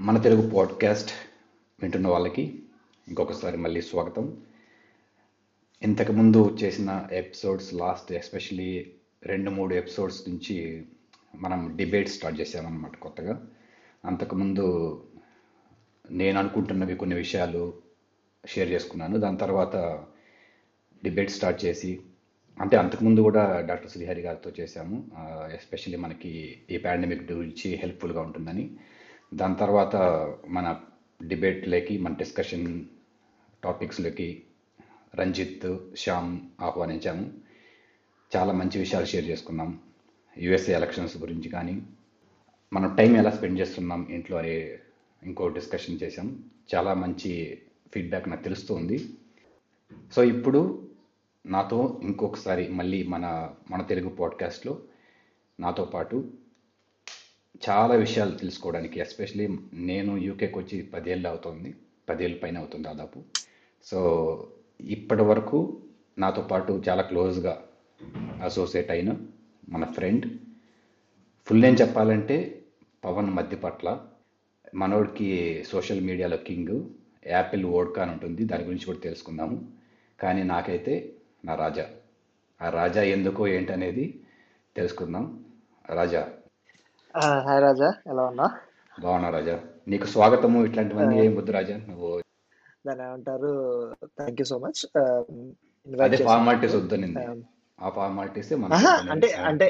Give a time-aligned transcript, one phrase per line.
[0.00, 1.10] మన తెలుగు పాడ్కాస్ట్
[1.82, 2.62] వింటున్న వాళ్ళకి
[3.08, 4.42] ఇంకొకసారి మళ్ళీ స్వాగతం.
[5.82, 8.92] ఇంతకుముందు చేసిన ఎపిసోడ్స్ లాస్ట్ ఎస్పెషలీ
[9.22, 10.86] రెండు మూడు ఎపిసోడ్స్ నుంచి
[11.36, 13.46] మనం డిబేట్ స్టార్ట్ చేసామన్నమాట కొత్తగా.
[14.04, 15.04] అంతకుముందు
[16.10, 17.74] నేను అనుకుంటున్నవి కొన్ని విషయాలు
[18.46, 19.18] షేర్ చేసుకున్నాను.
[19.18, 20.04] దాని తర్వాత
[21.04, 22.00] డిబేట్ స్టార్ట్ చేసి
[22.60, 25.10] అంటే అంతకుముందు కూడా డాక్టర్ శ్రీహరి గారితో చేశాము.
[25.54, 28.70] ఎస్పెషల్లీ మనకి ఈ పాండమిక్ గురించి హెల్ప్ఫుల్గా ఉంటుందని.
[29.34, 29.96] దాని తర్వాత
[30.48, 30.80] మన
[31.26, 32.84] డిబేట్లోకి మన డిస్కషన్
[33.64, 34.42] టాపిక్స్లోకి
[35.14, 37.32] రంజిత్ శ్యామ్ ఆహ్వానించాము.
[38.36, 39.80] చాలా మంచి విషయాలు షేర్ చేసుకున్నాం.
[40.38, 41.82] యుఎస్ఏ ఎలక్షన్స్ గురించి కానీ
[42.72, 44.78] మనం టైం ఎలా స్పెండ్ చేస్తున్నాం ఇంట్లో అనే
[45.22, 46.44] ఇంకో డిస్కషన్ చేశాం.
[46.74, 47.58] చాలా మంచి
[47.94, 49.14] ఫీడ్బ్యాక్ నాకు తెలుస్తుంది
[50.12, 50.88] సో ఇప్పుడు
[51.46, 54.78] నాతో ఇంకొకసారి మళ్ళీ మన మన తెలుగు పాడ్కాస్ట్లో
[55.60, 56.30] నాతో పాటు
[57.68, 61.74] చాలా విషయాలు తెలుసుకోవడానికి ఎస్పెషలీ నేను యూకేకి వచ్చి పదేళ్ళు అవుతుంది
[62.08, 63.22] పదేళ్ళ పైన అవుతుంది దాదాపు.
[63.84, 64.00] సో
[64.80, 65.82] ఇప్పటి వరకు
[66.18, 67.64] నాతో పాటు చాలా క్లోజ్గా
[68.42, 69.16] అసోసియేట్ అయిన
[69.68, 70.26] మన ఫ్రెండ్.
[71.46, 72.62] ఫుల్ నేమ్ చెప్పాలంటే
[73.04, 74.06] పవన్ మధ్య పట్ల
[74.74, 75.28] మనోడికి
[75.64, 76.84] సోషల్ మీడియాలో కింగ్
[77.26, 79.68] యాపిల్ ఓడ్కా అని ఉంటుంది దాని గురించి కూడా తెలుసుకుందాము.
[80.20, 81.12] కానీ నాకైతే
[81.44, 81.88] నా రాజా.
[82.62, 84.20] ఆ రాజా ఎందుకో ఏంటనేది
[84.76, 85.44] తెలుసుకుందాం.
[85.90, 86.28] రాజా
[87.14, 88.46] హాయ్ రాజా ఎలా ఉన్నా?
[88.94, 89.54] బాగున్నా రాజా.
[89.88, 91.76] నీకు స్వాగతము ఇట్లాంటివన్నీ ఏం వద్దు రాజా.
[91.88, 92.08] నువ్వు
[92.84, 93.50] దాని ఏమంటారు?
[94.18, 94.80] థ్యాంక్ యూ సో మచ్
[96.04, 97.24] అదే ఫార్మాలిటీస్ వద్దు నింది
[97.78, 97.88] ఆ.
[97.90, 98.50] ఫార్మాలిటీస్
[99.10, 99.66] అంటే అంటే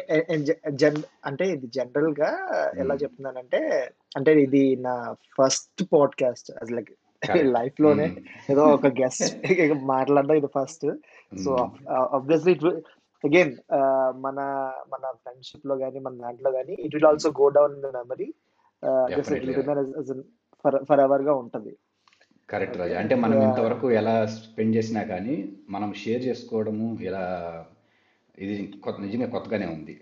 [0.82, 2.30] జన్ అంటే ఇది జనరల్గా
[2.77, 3.60] ఎలా చెప్తున్నానంటే
[4.16, 4.94] అంటే ఇది నా
[5.38, 6.91] ఫస్ట్ పాడ్కాస్ట్ అది లైక్
[7.56, 8.08] లైఫ్ లోనే
[8.50, 9.25] ఏదో ఒక గెస్ట్
[9.92, 10.86] మాట్లాడడం ఇది ఫస్ట్
[11.38, 11.52] సో
[12.12, 12.54] ఆబ్వియస్లీ
[13.24, 13.54] అగైన్
[14.16, 14.38] మన
[14.92, 18.28] మన ఫ్రెండ్షిప్లో కానీ మన దాంట్లో కానీ it will also go down in memory
[20.88, 21.72] for ఎవర్గా ఉంటది.
[22.48, 25.34] కరెక్ట్ రాజా అంటే మనం ఇంతవరకు ఎలా స్పెండ్ చేసినా కానీ
[25.69, 27.25] మనం షేర్ చేసుకోవడము ఎలా
[28.38, 28.54] ఇది
[28.84, 29.94] కొత్త నిజంగా కొత్తగానే ఉంది.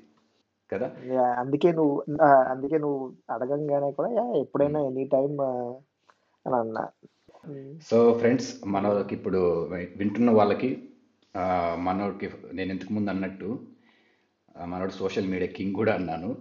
[0.72, 0.86] కదా?
[1.38, 2.04] అందుకే నువ్వు
[2.48, 5.32] అందుకే నువ్వు అడగంగానే కూడా ఎప్పుడైనా ఎనీ టైం
[6.46, 6.84] అని అన్నా.
[7.90, 9.40] సో ఫ్రెండ్స్ మనకి ఇప్పుడు
[9.96, 10.70] వింటున్న వాళ్ళకి
[11.78, 13.66] మనోడికి నేను ఇంతకుముందు అన్నట్టు
[14.64, 16.36] మనోడు సోషల్ మీడియా కింగ్ కూడా అన్నాను.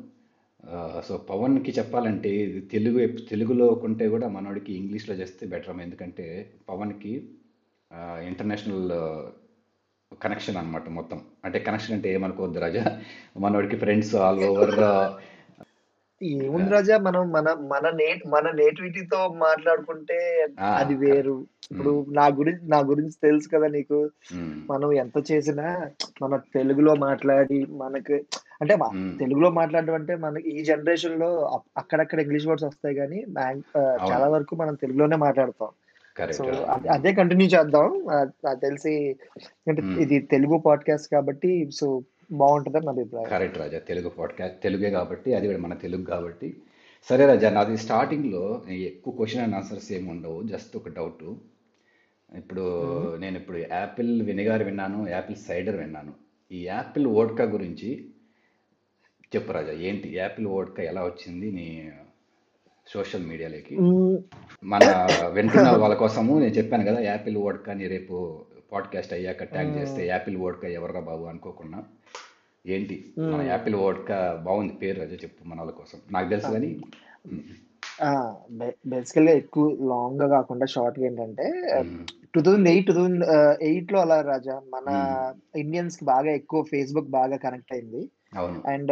[1.08, 7.30] సో పవన్కి చెప్పాలంటే ఇది తెలుగు తెలుగులో కొంటే కూడా మనోడికి ఇంగ్లీష్లో చేస్తే బెటర్ ఎందుకంటే పవన్కి
[8.28, 8.90] ఇంటర్నేషనల్
[10.16, 11.22] కనెక్షన్ అనమాట మొత్తం.
[11.46, 13.02] అంటే కనెక్షన్ అంటే ఏమనుకోవద్దు రాజా.
[13.40, 14.76] మనోడికి ఫ్రెండ్స్ ఆల్ ఓవర్
[16.24, 16.98] ఏముంది రాజా?
[16.98, 21.46] మనం మన మన నే మన నేటివిటీతో మాట్లాడుకుంటే అది వేరు.
[21.72, 24.10] ఇప్పుడు నా గురించి నా గురించి తెలుసు కదా నీకు.
[24.70, 25.92] మనం ఎంత చేసినా
[26.22, 28.14] మన తెలుగులో మాట్లాడి మనకి
[28.62, 28.78] అంటే
[29.20, 33.26] తెలుగులో మాట్లాడడం అంటే మనకి ఈ జనరేషన్లో అక్కడక్కడ ఇంగ్లీష్ వర్డ్స్ వస్తాయి కానీ
[33.78, 35.70] చాలా వరకు మనం తెలుగులోనే మాట్లాడతాం.
[36.32, 36.46] సో
[36.92, 38.06] అదే కంటిన్యూ చేద్దాం.
[38.46, 39.16] నాకు తెలిసి
[39.68, 42.02] అంటే ఇది తెలుగు పాడ్కాస్ట్ కాబట్టి సో
[42.32, 43.30] బాగుంటుందని నా అభిప్రాయం.
[43.30, 46.62] కరెక్ట్ రాజా తెలుగు పాడ్కాస్ట్ తెలుగే కాబట్టి అది మన తెలుగు కాబట్టి.
[47.10, 51.24] సరే రాజా నాది స్టార్టింగ్లో ఎక్కువ క్వశ్చన్ అండ్ ఆన్సర్స్ ఏమి ఉండవు జస్ట్ ఒక డౌట్
[52.36, 56.14] ఇప్పుడు నేను ఇప్పుడు యాపిల్ వినిగార్ విన్నాను యాపిల్ సైడర్ విన్నాను.
[56.52, 58.10] ఈ యాపిల్ ఓడ్కా గురించి
[59.36, 60.16] చెప్పు రాజా ఏంటి?
[60.16, 61.92] యాపిల్ ఓడ్కా ఎలా వచ్చింది నీ
[62.88, 63.76] సోషల్ మీడియాలోకి?
[64.64, 70.38] మన వింటున్న వాళ్ళ కోసము నేను చెప్పాను కదా యాపిల్ ఓడ్కాని రేపు పాడ్కాస్ట్ అయ్యాక ట్యాగ్ చేస్తే యాపిల్
[70.38, 71.80] ఓడ్కా ఎవర్రా బాబు అనుకోకుండా
[72.66, 72.96] ఏంటి?
[73.18, 76.00] మన యాపిల్ ఓడ్కా బాగుంది పేరు అదే చెప్పు మన వాళ్ళ కోసం.
[76.12, 76.70] నాకు తెలుసు కానీ
[78.88, 81.46] బేసికల్గా ఎక్కువ లాంగ్గా కాకుండా షార్ట్గా ఏంటంటే
[82.36, 83.24] two thousand eight two thousand
[83.62, 84.88] ఎయిట్లో అలా రాజా మన
[85.56, 88.02] ఇండియన్స్కి బాగా ఎక్కువ ఫేస్బుక్ బాగా కనెక్ట్ అయింది.
[88.68, 88.92] And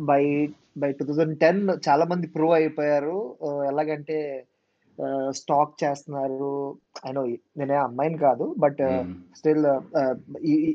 [0.00, 0.22] by
[0.78, 3.16] by two thousand ten చాలా మంది ప్రో అయిపోయారు.
[3.66, 4.18] ఎలాగంటే
[5.30, 6.48] స్టాక్ చేస్తున్నారు.
[7.04, 7.22] అయినో
[7.56, 8.80] నేనే అమ్మాయిని కాదు బట్
[9.36, 9.66] స్టిల్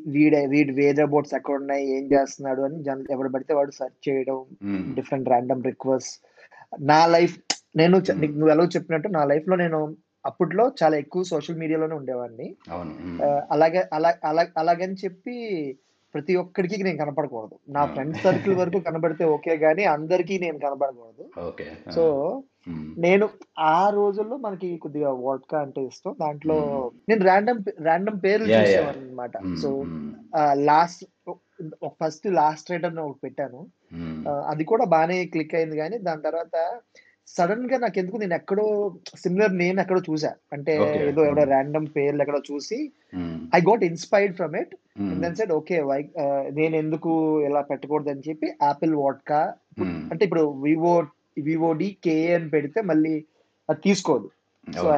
[0.07, 4.39] వీడ్ వీడ్ వేద బోర్డ్స్ ఎక్కడ ఉన్నాయి ఏం చేస్తున్నాడు అని జన ఎవడు పడితే వాడు సెర్చ్ చేయడం
[4.95, 6.15] డిఫరెంట్ ర్యాండమ్ రిక్వెస్ట్
[6.81, 7.35] నా లైఫ్
[7.75, 7.97] నేను
[8.37, 9.79] నువ్వు ఎలా చెప్పినట్టు నా లైఫ్లో నేను
[10.25, 12.47] అప్పట్లో చాలా ఎక్కువ సోషల్ మీడియాలోనే ఉండేవాడిని.
[13.51, 15.35] అలాగే అలా అలా అలాగని చెప్పి
[16.13, 17.55] ప్రతి ఒక్కడికి నేను కనపడకూడదు.
[17.69, 21.25] నా ఫ్రెండ్ సర్కిల్ వరకు కనబడితే ఓకే గానీ అందరికీ నేను కనబడకూడదు.
[21.91, 22.03] సో
[22.97, 23.25] నేను
[23.59, 26.15] ఆ రోజుల్లో మనకి కొద్దిగా వాడ్కా అంటే ఇష్టం.
[26.21, 26.57] దాంట్లో
[27.09, 29.69] నేను ర్యాండమ్ ర్యాండమ్ పేర్లు చూసేవాను అనమాట సో
[30.61, 31.03] లాస్ట్
[31.99, 33.59] ఫస్ట్ లాస్ట్ అని ఒకటి పెట్టాను.
[34.49, 36.55] అది కూడా బాగానే క్లిక్ అయింది కానీ దాని తర్వాత
[37.27, 38.65] సడన్గా నాకు ఎందుకు నేను ఎక్కడో
[39.17, 40.31] సిమిలర్ నేమ్ ఎక్కడో చూసా.
[40.53, 40.73] అంటే
[41.07, 42.79] ఏదో ఎవడో ర్యాండమ్ పేర్లు ఎక్కడో చూసి
[43.55, 44.73] I got inspired from it.
[45.23, 45.99] Then said okay why
[46.59, 47.11] నేను ఎందుకు
[47.47, 49.41] ఇలా పెట్టకూడదు అని చెప్పి యాపిల్ వాడ్కా
[50.11, 50.93] అంటే ఇప్పుడు వివో
[51.49, 53.13] వివోడి కేఏ అని పెడితే మళ్ళీ
[53.69, 54.27] అది తీసుకోదు.
[54.67, 54.89] సో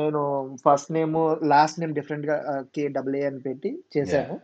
[0.00, 0.20] నేను
[0.64, 1.14] ఫస్ట్ నేమ్
[1.52, 2.36] లాస్ట్ నేమ్ డిఫరెంట్గా
[2.74, 4.36] కే డబ్ల్యూ అని పెట్టి చేశాను.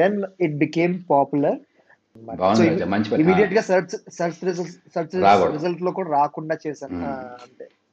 [0.00, 0.16] దెన్
[0.46, 1.58] ఇట్ బికేమ్ పాపులర్
[3.22, 5.52] ఇమీడియట్గా సర్చ్ సర్చ్ రిజల్ట్ సర్చ్ రాకూడదు.
[5.58, 6.98] రిజల్ట్లో కూడా రాకుండా చేశాను.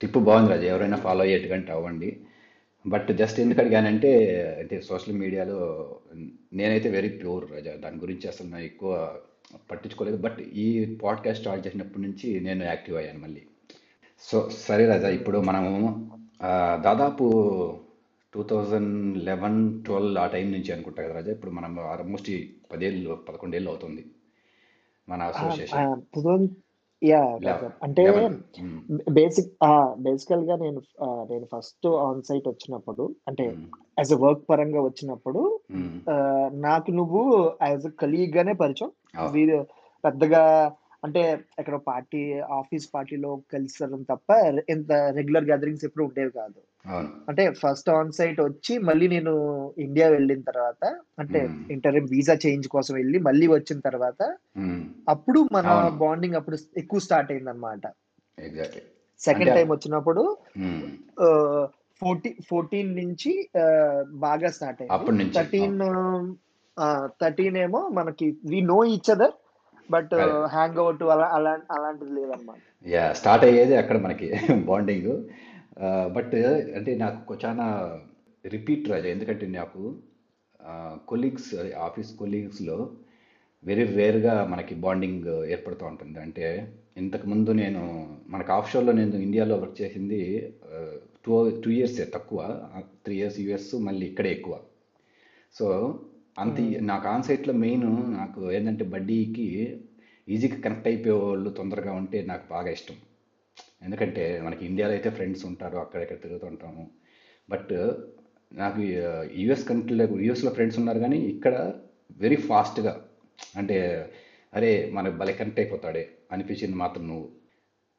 [0.01, 2.09] టిప్ బాగుంది రాజా ఎవరైనా ఫాలో అయ్యేట్టుకంటే అవ్వండి.
[2.87, 4.11] బట్ జస్ట్ ఎందుకు అడిగానంటే
[4.59, 5.59] అంటే సోషల్ మీడియాలో
[6.53, 7.71] నేనైతే వెరీ ప్యూర్ రాజా.
[7.75, 9.19] దాని గురించి అసలు నేను ఎక్కువ
[9.71, 10.17] పట్టించుకోలేదు.
[10.17, 13.41] బట్ ఈ పాడ్కాస్ట్ స్టార్ట్ చేసినప్పటి నుంచి నేను యాక్టివ్ అయ్యాను మళ్ళీ.
[14.19, 16.11] సో సరే రాజా ఇప్పుడు మనము
[16.83, 17.25] దాదాపు
[18.33, 21.31] టూ థౌజండ్ లెవెన్ ట్వెల్వ్ ఆ టైం నుంచి అనుకుంటా కదా రాజా.
[21.31, 22.31] ఇప్పుడు మనం ఆల్మోస్ట్
[22.73, 24.05] పదేళ్ళు పదకొండేళ్ళు అవుతుంది
[25.09, 26.47] మన అసోసియేషన్
[27.01, 27.21] యా
[27.81, 28.03] అంటే
[29.09, 29.49] బేసిక్
[29.97, 30.79] బేసికల్గా నేను
[31.29, 33.45] నేను ఫస్ట్ ఆన్ సైట్ వచ్చినప్పుడు అంటే
[33.99, 35.41] యాజ్ అ వర్క్ పరంగా వచ్చినప్పుడు
[36.59, 37.21] నాకు నువ్వు
[37.63, 38.91] యాజ్ అ కలీగ్ గానే పరిచయం
[39.31, 39.59] వీరు
[40.03, 40.43] పెద్దగా
[41.03, 41.21] అంటే
[41.59, 42.21] ఎక్కడ పార్టీ
[42.59, 44.29] ఆఫీస్ పార్టీలో కలిసడం తప్ప
[44.69, 46.59] ఇంత రెగ్యులర్ గ్యాదరింగ్స్ ఎప్పుడు ఉండేవి కాదు.
[47.29, 49.33] అంటే ఫస్ట్ ఆన్ సైట్ వచ్చి మళ్ళీ నేను
[49.77, 50.83] ఇండియా వెళ్ళిన తర్వాత
[51.19, 51.39] అంటే.
[51.69, 54.21] ఇంటర్ వీసా చేంజ్ కోసం వెళ్ళి మళ్ళీ వచ్చిన తర్వాత.
[55.07, 55.67] అప్పుడు మన.
[56.03, 57.85] బాండింగ్ అప్పుడు ఎక్కువ స్టార్ట్ అయింది అనమాట
[59.19, 60.23] సెకండ్ టైం వచ్చినప్పుడు.
[62.01, 63.31] ఫోర్టీ ఫోర్టీన్ నుంచి
[64.25, 65.79] బాగా స్టార్ట్ అయింది థర్టీన్
[67.21, 69.35] థర్టీన్ ఏమో మనకి we know each other
[69.89, 70.13] but.
[70.55, 74.27] Hang out అలా అలా అలాంటిది లేదన్నమాట యా స్టార్ట్ అయ్యేది అక్కడ మనకి
[74.69, 75.11] బాండింగ్
[76.07, 76.35] బట్
[76.75, 77.99] అంటే నాకు చాలా
[78.45, 79.09] రిపీట్ రాజా.
[79.09, 79.95] ఎందుకంటే నాకు
[81.07, 82.91] కొలీగ్స్ ఆఫీస్ కొలీగ్స్లో
[83.63, 86.19] వెరీ రేర్గా మనకి బాండింగ్ ఏర్పడుతూ ఉంటుంది.
[86.19, 90.53] అంటే ఇంతకుముందు నేను మనకు ఆఫ్ షోర్లో నేను ఇండియాలో వర్క్ చేసింది
[91.25, 92.67] టూ టూ ఇయర్స్ తక్కువ
[93.05, 94.59] త్రీ ఇయర్స్ యూఎస్ మళ్ళీ ఇక్కడే ఎక్కువ.
[95.53, 95.99] సో
[96.39, 99.81] అంత ఈ- నాకు ఆన్ సైట్లో మెయిన్ నాకు ఏంటంటే బడ్డీకి
[100.29, 102.95] ఈజీగా కనెక్ట్ అయిపోయే వాళ్ళు తొందరగా ఉంటే నాకు బాగా ఇష్టం.
[103.81, 106.83] ఎందుకంటే మనకి ఇండియాలో అయితే ఫ్రెండ్స్ ఉంటారు అక్కడెక్కడ తిరుగుతుంటాము
[107.49, 107.73] బట్
[108.51, 108.81] నాకు
[109.41, 111.55] యుఎస్ కంట్రీలో యుఎస్లో ఫ్రెండ్స్ ఉన్నారు కానీ ఇక్కడ
[112.17, 112.93] వెరీ ఫాస్ట్గా
[113.57, 113.77] అంటే
[114.53, 117.27] అరే మనకు భలే కనెక్ట్ అయిపోతాడే అనిపించింది మాత్రం నువ్వు.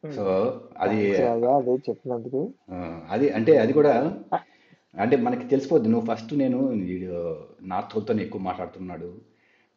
[0.05, 0.25] సో
[0.79, 0.99] అది
[1.57, 2.41] అదే చెప్పినందుకు.
[3.11, 3.95] అది అంటే అది కూడా
[4.95, 5.89] అంటే మనకి తెలిసిపోద్ది.
[5.89, 6.59] నువ్వు ఫస్ట్ నేను
[6.89, 7.13] వీడు
[7.73, 9.11] నార్త్ వాళ్ళతో ఎక్కువ మాట్లాడుతున్నాడు.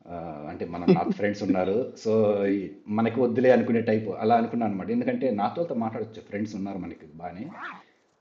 [0.09, 1.94] అంటే మన నార్త్ ఫ్రెండ్స్ ఉన్నారు.
[1.98, 2.44] సో
[2.88, 6.21] మనకి వద్దులే అనుకునే టైప్ అలా అనుకున్నాను అనమాట ఎందుకంటే వాళ్ళతో మాట్లాడచ్చు.
[6.21, 7.50] ఫ్రెండ్స్ ఉన్నారు మనకి బాగానే.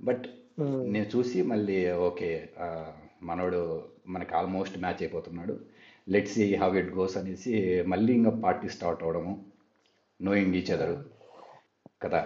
[0.02, 0.24] But
[0.60, 0.92] Hmm.
[0.92, 2.48] నేను చూసి మళ్ళీ ఓకే
[3.22, 5.60] మనోడు మనకి ఆల్మోస్ట్ మ్యాచ్ అయిపోతున్నాడు.
[6.08, 9.44] Let's see how it goes అనేసి మళ్ళీ ఇంకా పార్టీ స్టార్ట్ అవడము
[10.22, 11.04] నోయింగ్ ఈచ్ అదరు
[12.02, 12.20] కదా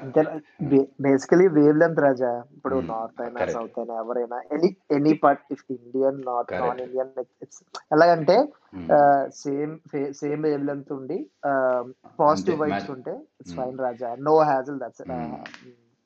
[1.06, 2.76] బేసికలీ వేవ్ లెంత్ రాజా ఇప్పుడు.
[2.90, 3.46] నార్త్ అయినా.
[3.54, 6.60] సౌత్ అయినా ఎవరైనా any any part if Indian Correct.
[6.60, 7.12] Non Indian
[7.94, 8.36] ఎలాగంటే.
[9.38, 9.74] సేమ్
[10.20, 11.18] సేమ్ వేవ్ లెంత్ ఉండి
[12.18, 12.90] పాజిటివ్ వైబ్స్.
[12.90, 13.56] ఉంటే it's.
[13.56, 15.04] Fine Raja no hassle that's.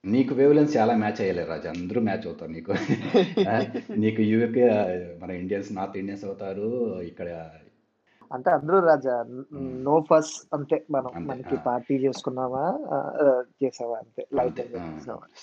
[0.04, 2.72] నీకు వేవ్లెన్స్ చాలా మ్యాచ్ అయ్యలేరు రాజు అందరూ మ్యాచ్ అవుతారు నీకు
[4.04, 4.66] నీకు యూకే
[5.22, 6.68] మన ఇండియన్స్ నార్త్ ఇండియన్స్ అవుతారు
[7.02, 7.28] ఇక్కడ
[8.30, 9.14] అంటే అందరూ రాజా.
[9.84, 11.56] నో ఫస్ అంతే మనం మనకి.
[11.66, 12.98] పార్టీ చేసుకున్నామా ఆ,
[13.60, 14.60] చేసావా అంతే లైట్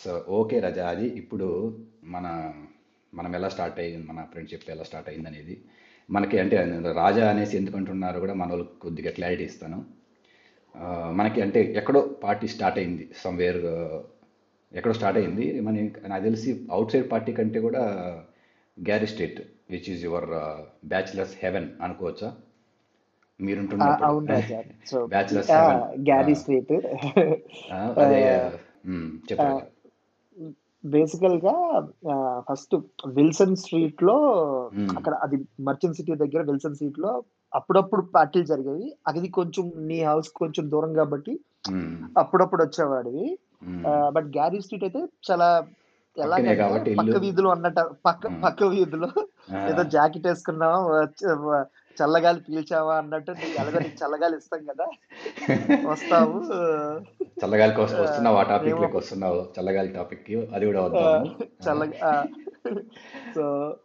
[0.02, 1.48] సో ఓకే రాజా అది ఇప్పుడు
[2.14, 2.26] మన
[3.14, 5.56] మనం ఎలా స్టార్ట్ అయ్యింది మన ఫ్రెండ్షిప్ ఎలా స్టార్ట్ అయింది అనేది
[6.10, 6.56] మనకి అంటే
[6.98, 9.80] రాజా అనేసి ఎందుకు అంటున్నారో కూడా మన వాళ్ళకి కొద్దిగా క్లారిటీ ఇస్తాను.
[11.14, 13.60] మనకి అంటే ఎక్కడో పార్టీ స్టార్ట్ అయింది సమ్వేర్
[14.72, 15.74] ఎక్కడో స్టార్ట్ అయింది మన
[16.08, 17.84] నాకు తెలిసి అవుట్ సైడ్ పార్టీ కంటే కూడా
[18.78, 19.40] Garry state
[19.70, 20.28] which is your
[20.86, 22.30] bachelors heaven అనుకోవచ్చా?
[25.06, 25.52] బ్యాచిలర్స్
[26.00, 26.72] గ్యారీ స్ట్రీట్
[30.86, 31.88] బేసికల్గా
[32.50, 32.76] ఫస్ట్
[33.08, 34.22] విల్సన్ స్ట్రీట్లో.
[34.98, 37.24] అక్కడ అది మర్చెంట్ సిటీ దగ్గర విల్సన్ స్ట్రీట్లో
[37.56, 38.98] అప్పుడప్పుడు పార్టీలు జరిగేవి.
[39.08, 41.40] అది కొంచెం నీ హౌస్ కొంచెం దూరం కాబట్టి
[42.18, 43.40] అప్పుడప్పుడు వచ్చేవాడివి.
[44.10, 45.66] బట్ గ్యారీ స్ట్రీట్ అయితే చాలా
[46.56, 47.10] కాబట్టి పక్క.
[47.18, 48.28] వీధిలో అన్నట్టు పక్క.
[48.44, 49.08] పక్క వీధిలో
[49.68, 51.66] ఏదో జాకెట్ వేసుకున్నావా వచ్చ- వ-
[52.04, 54.86] చల్లగాలి పీల్చావా అన్నట్టు నీకు ఎలాగో నీకు చల్లగాలి ఇస్తాం కదా.
[55.90, 56.40] వస్తావు.
[57.46, 58.82] చల్లగాలికి వస్తు- వస్తున్నావు ఆ టాపిక్.
[58.82, 59.46] లోకి వస్తున్నావు?
[59.60, 61.26] చల్లగాలి టాపిక్కి అది కూడా వద్దాము.
[61.70, 62.26] చల్లగా
[63.36, 63.78] సో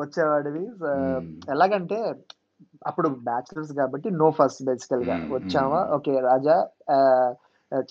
[0.00, 0.66] వచ్చేవాడివి.
[1.50, 2.14] ఎలాగంటే
[2.86, 5.16] అప్పుడు బ్యాచిలర్స్ కాబట్టి నో ఫస్ట్ బేసికల్గా.
[5.32, 5.88] వచ్చామా.
[5.94, 6.68] ఓకే రాజా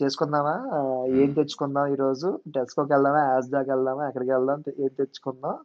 [0.03, 0.65] చేసుకుందామా?
[1.05, 3.33] ఏం తెచ్చుకుందాం ఈ రోజు టెస్కోకి వెళ్దామా?
[3.33, 4.07] యాస్డాకి వెళ్దామా?
[4.07, 4.63] ఎక్కడికి వెళ్దాం?
[4.79, 5.57] ఏం తెచ్చుకుందాం?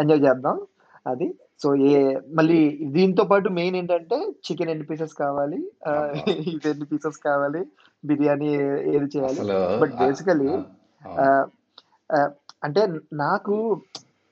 [0.00, 0.66] ఎంజాయ్ చేద్దాం.
[1.06, 1.34] అది.
[1.62, 2.00] సో ఏ
[2.38, 2.58] మళ్ళీ
[2.96, 5.60] దీంతో పాటు మెయిన్ ఏంటంటే చికెన్ ఎన్ని పీసెస్ కావాలి.
[6.52, 7.62] ఇది ఎన్ని పీసెస్ కావాలి?
[8.04, 8.50] బిర్యానీ
[8.94, 9.40] ఏది చేయాలి?
[9.82, 10.50] బట్ బేసికలీ
[12.66, 12.82] అంటే
[13.24, 13.54] నాకు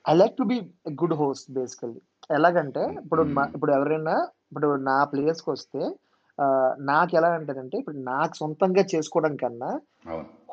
[0.05, 0.57] I like to be
[1.01, 2.01] good host basically
[2.37, 3.23] ఎలాగంటే ఇప్పుడు.
[3.55, 4.15] ఇప్పుడు ఎవరైనా
[4.49, 5.81] ఇప్పుడు నా ప్లేస్కి వస్తే
[6.89, 9.69] నాకు ఎలా అంటేనంటే ఇప్పుడు నాకు సొంతంగా చేసుకోవడం కన్నా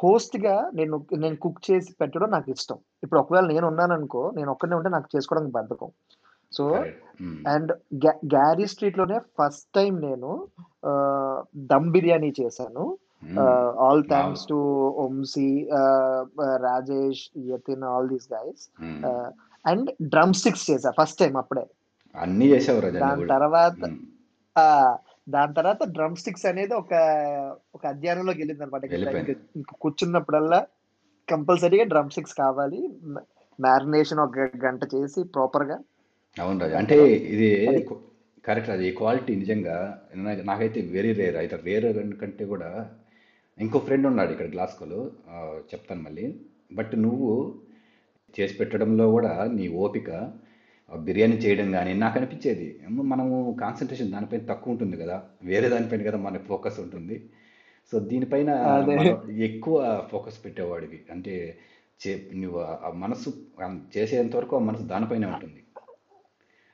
[0.03, 2.79] హోస్ట్గా నేను నేను కుక్ చేసి పెట్టడం నాకు ఇష్టం.
[3.05, 5.91] ఇప్పుడు ఒకవేళ నేను ఉన్నాను అనుకో నేను ఒక్కనే ఉంటే నాకు చేసుకోవడానికి బద్ధకం.
[6.57, 7.73] సో కరెక్ట్ అండ్
[8.35, 10.31] గ్యారీ స్ట్రీట్లోనే ఫస్ట్ టైం నేను
[11.73, 12.85] దమ్ బిర్యానీ చేశాను.
[13.85, 14.59] All thanks to
[15.01, 15.51] Vamsi
[16.67, 18.63] Rajesh Yatin all these guys
[19.65, 21.65] and drum sticks చేశా ఫస్ట్ టైం అప్పుడే.
[22.15, 23.29] అన్ని చేసావు రాజా దాని.
[23.35, 23.81] తర్వాత
[25.35, 26.95] దాని తర్వాత డ్రమ్ స్టిక్స్ అనేది ఒక
[27.75, 28.85] ఒక అధ్యాయంలోకి వెళ్ళింది అనమాట.
[29.83, 30.61] కూర్చున్నప్పుడల్లా
[31.29, 32.81] కంపల్సరీగా డ్రమ్ స్టిక్స్ కావాలి.
[33.59, 35.79] మ్యారినేషన్ ఒక గంట చేసి ప్రాపర్గా
[36.41, 36.79] అవును రాజా.
[36.79, 37.95] అంటే ఇది అది-
[38.45, 38.83] కరెక్ట్ రాజా.
[38.83, 42.91] ఈ క్వాలిటీ నిజంగా నా- నాకైతే వెరీ రేర్ అయితే రేర్ కంటే కూడా
[43.61, 46.35] ఇంకో ఫ్రెండ్ ఉన్నాడు ఇక్కడ గ్లాస్కోలో ఆ, చెప్తాను మళ్ళీ.
[46.73, 47.55] బట్ నువ్వు
[48.41, 50.11] చేసి పెట్టడంలో కూడా నీ ఓపిక
[50.93, 52.81] ఆ బిర్యానీ చేయడం కానీ నాకు అనిపించేది.
[52.85, 55.23] ఏమో మనము కాన్సన్ట్రేషన్ దానిపైన తక్కువ ఉంటుంది కదా.
[55.43, 57.31] వేరే దానిపైన కదా మనకు ఫోకస్ ఉంటుంది.
[57.93, 58.97] సో దీనిపైన అదే.
[58.97, 61.01] మనం ఎక్కువ ఫోకస్ పెట్టేవాడివి.
[61.11, 61.59] అంటే
[62.07, 65.62] చే నువ్వు ఆ- ఆ మనసు ఆ చేసేంత వరకు ఆ మనసు దానిపైనే ఉంటుంది.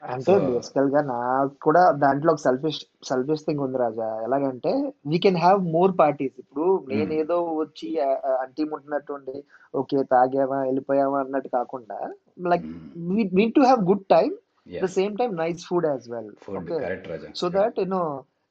[0.03, 2.79] అంటే బేసికల్గా నాకు కూడా దాంట్లో ఒక సెల్ఫిష్
[3.09, 4.09] సెల్ఫిష్ థింగ్ ఉంది రాజా.
[4.27, 4.73] ఎలాగంటే
[5.13, 7.89] we can have more parties ఇప్పుడు నేనేదో వచ్చి
[8.45, 9.37] అంటీ ఉంటున్నట్టుండి
[9.81, 11.99] ఓకే తాగామా వెళ్ళిపోయామా అన్నట్టు కాకుండా
[12.53, 12.67] like
[13.39, 14.31] need to have good time
[14.85, 16.79] the same time nice food as well okay
[17.41, 18.03] so that you know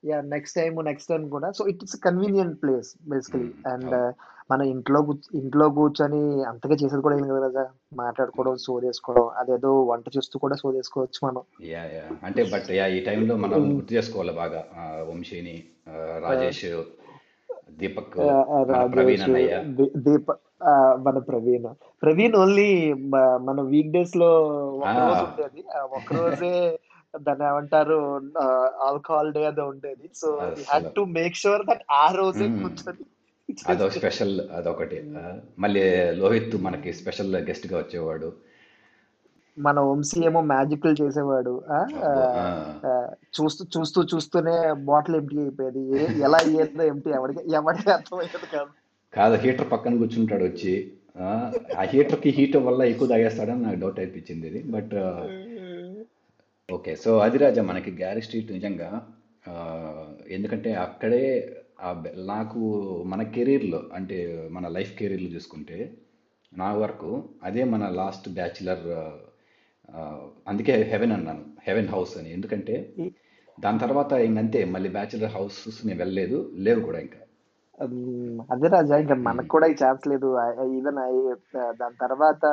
[0.03, 1.47] yeah next time next time కూడా.
[1.57, 3.95] So it's convenient place basically and.
[4.51, 4.99] మన ఇంట్లో
[5.33, 7.63] ఇంట్లో కూర్చొని అంతగా చేసేది కూడా ఏం కదా రాజా
[7.93, 11.41] మాట్లాడుకోవడం సోదేసుకోవడం అదేదో వంట చేస్తూ కూడా సోదేసుకోవచ్చు మనం.
[11.67, 12.05] Yeah yeah.
[12.23, 14.65] అంటే బట్ యా ఈ టైంలో మనం గుర్తు చేసుకోవాలి బాగా.
[15.11, 15.63] వంశీని
[16.19, 16.65] రాజేష్
[17.71, 18.15] దీపక్
[18.93, 19.63] ప్రవీణ్ అన్నయ్య.
[19.97, 20.31] దీప
[21.03, 21.67] మన ప్రవీణ్.
[22.03, 22.93] ప్రవీణ్ ఓన్లీ
[23.47, 24.29] మన వీక్ డేస్లో
[24.77, 24.85] ఒక.
[24.87, 25.63] రోజు ఉండేది.
[25.77, 26.79] ఆ ఒక్క రోజే
[27.21, 27.99] దాన్ని ఏమంటారు
[28.87, 30.09] ఆల్కహాల్ డే అదే ఉండేది.
[30.15, 30.29] So.
[30.69, 32.47] Had to make sure that ఆ రోజే.
[32.47, 33.05] కూర్చొని
[33.67, 35.13] అదో స్పెషల్ అదొకటి.
[35.59, 38.33] మళ్ళీ లోహిత్ మనకి స్పెషల్ గెస్ట్గా వచ్చేవాడు.
[39.59, 41.63] మన వంశీ ఏమో మ్యాజిక్లు చేసేవాడు.
[43.17, 45.93] చూస్తూ చూస్తూ చూస్తూనే బాటిల్ ఎంటీ అయిపోయేది.
[46.21, 48.69] ఎలా అయ్యేదో ఎంటీ ఎవరికి ఎవరికి అర్థమయ్యేది కాదు.
[49.13, 50.91] కాదు హీటర్ పక్కన కూర్చుంటాడు వచ్చి.
[51.19, 51.51] ఆ,
[51.81, 54.93] హీటర్కి హీటర్ వల్ల ఎక్కువ తాగేస్తాడని నాకు డౌట్ అనిపించింది ఇది బట్
[56.73, 56.95] ఓకే.
[56.95, 59.07] సో అది రాజా మనకి గ్యారీ స్ట్రీట్ నిజంగా
[60.29, 61.55] ఎందుకంటే అక్కడే
[62.25, 62.59] నాకు
[63.07, 65.97] మన కెరీర్లో అంటే మన లైఫ్ కెరీర్లో చూసుకుంటే
[66.57, 68.87] నా వరకు అదే మన లాస్ట్ బ్యాచులర్
[70.47, 71.45] అందుకే హెవెన్ అన్నాను.
[71.67, 72.33] హెవెన్ హౌస్ అని.
[72.33, 72.93] ఎందుకంటే
[73.59, 74.65] దాని తర్వాత ఇంకంతే.
[74.65, 76.51] మళ్ళీ బ్యాచులర్ హౌసెస్ నేను వెళ్ళలేదు.
[76.55, 77.17] లేవు కూడా ఇంకా.
[78.51, 80.37] అదే రాజా ఇంకా మనకు కూడా ఈ ఛాన్స్ లేదు.
[80.77, 81.35] ఈవెన్
[81.79, 82.45] దాని తర్వాత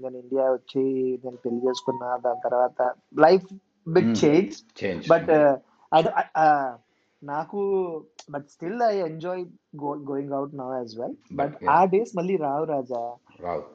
[0.00, 0.82] నేను ఇండియా వచ్చి
[1.24, 3.46] నేను పెళ్ళి చేసుకున్నా దాని తర్వాత లైఫ్.
[3.98, 4.84] చేంజ్.
[4.84, 5.08] చేంజ్.
[5.10, 5.30] బట్
[7.22, 7.60] నాకు
[8.30, 9.42] but still I enjoy
[10.06, 11.54] going out now as well But, but.
[11.70, 13.02] ఆ డేస్ మళ్ళీ రావు రాజా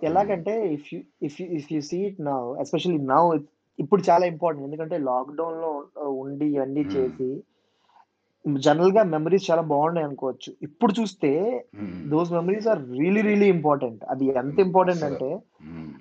[0.03, 3.24] ఎలాగంటే if you if you if you see it now especially now
[3.79, 5.71] ఇప్పుడు చాలా ఇంపార్టెంట్ ఎందుకంటే లాక్డౌన్లో
[6.17, 6.93] ఉండి ఇవన్నీ Hmm.
[6.95, 7.29] చేసి
[8.45, 11.29] జనరల్గా మెమరీస్ చాలా బాగున్నాయి అనుకోవచ్చు ఇప్పుడు చూస్తే.
[12.07, 15.12] Those memories are really really important అది ఎంత ఇంపార్టెంట్ అసలు.
[15.12, 15.29] అంటే
[15.71, 15.91] మ్మ్.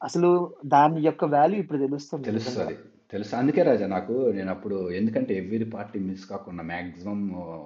[0.00, 0.30] అసలు
[0.66, 2.76] దాని యొక్క వాల్యూ ఇప్పుడు తెలుస్తుంది తెలుస్తుంది
[3.12, 3.36] తెలుసు.
[3.36, 7.20] అందుకే రాజా నాకు నేను అప్పుడు ఎందుకంటే ఎవ్రీ పార్టీ మిస్ కాకుండా మ్యాక్సిమం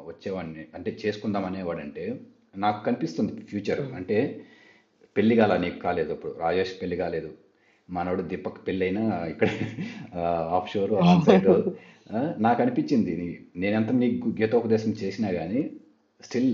[0.09, 2.05] వచ్చేవాడిని అంటే చేసుకుందాం అనేవాడంటే
[2.57, 3.83] నాకు కనిపిస్తుంది ఫ్యూచర్.
[3.99, 4.19] అంటే
[5.17, 6.33] పెళ్ళి కాల నీకు కాలేదు అప్పుడు.
[6.41, 7.31] రాజేష్ పెళ్ళి కాలేదు.
[7.89, 9.49] మనోడు దీపక్ పెళ్ళైనా ఇక్కడ
[10.57, 11.49] ఆఫ్ షోర్ ఆన్ సైడ్
[12.43, 13.15] నాకు అనిపించింది.
[13.57, 15.61] నేనెంత నీకు గీతోపదేశం చేసినా కానీ
[16.21, 16.53] స్టిల్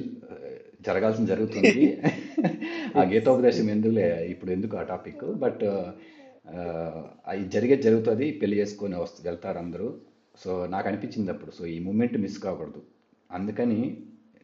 [0.87, 1.85] జరగాల్సిన జరుగుతుంది.
[2.99, 4.09] ఆ గీతోపదేశం ఎందుకులే?
[4.31, 5.25] ఇప్పుడు ఎందుకు ఆ టాపిక్?
[5.45, 5.64] బట్
[7.26, 9.95] అది జరిగేది జరుగుతుంది పెళ్ళి చేసుకొని వస్తు వెళ్తారు అందరూ.
[10.45, 11.50] సో నాకు అనిపించింది అప్పుడు.
[11.50, 12.83] సో ఈ మూమెంట్ మిస్ కాకూడదు.
[13.33, 13.97] అందుకని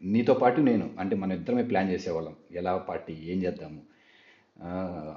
[0.02, 2.36] నీతో పాటు నేను అంటే మన ఇద్దరమే ప్లాన్ చేసేవాళ్ళం.
[2.52, 3.80] ఎలా పార్టీ ఏం చేద్దాము?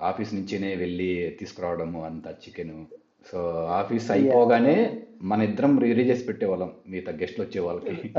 [0.01, 2.86] ఆఫీస్ నుంచినే వెళ్ళి తీసుకురావడము అంత చికెన్
[3.32, 6.74] సో ఆఫీస్ అయిపోగానే మన ఇద్దరం రెడీ చేసి పెట్టేవాళ్ళం.
[6.88, 8.13] మిగతా గెస్ట్లు వచ్చే వాళ్ళకి.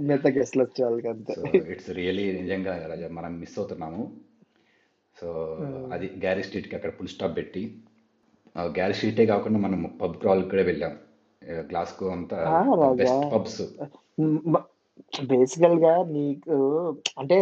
[0.00, 1.58] మిగతా గెస్ట్లు వచ్చే వాళ్ళకి అంతే.
[1.72, 4.16] ఇట్స్ రియలీ నిజంగా రాజా మనం మిస్ అవుతున్నాము.
[5.20, 5.58] సో
[5.92, 7.76] అది గ్యారీ స్ట్రీట్కి అక్కడ ఫుల్ స్టాప్ పెట్టి
[8.58, 10.94] ఆ గ్యారీ స్ట్రీటే కాకుండా మనం పబ్ క్రాల్ కూడా వెళ్ళాం.
[11.42, 12.38] గ్లాస్కో అంతా.
[12.92, 13.62] Best pubs.
[15.26, 16.56] బేసికల్గా నీకు
[17.18, 17.36] అంటే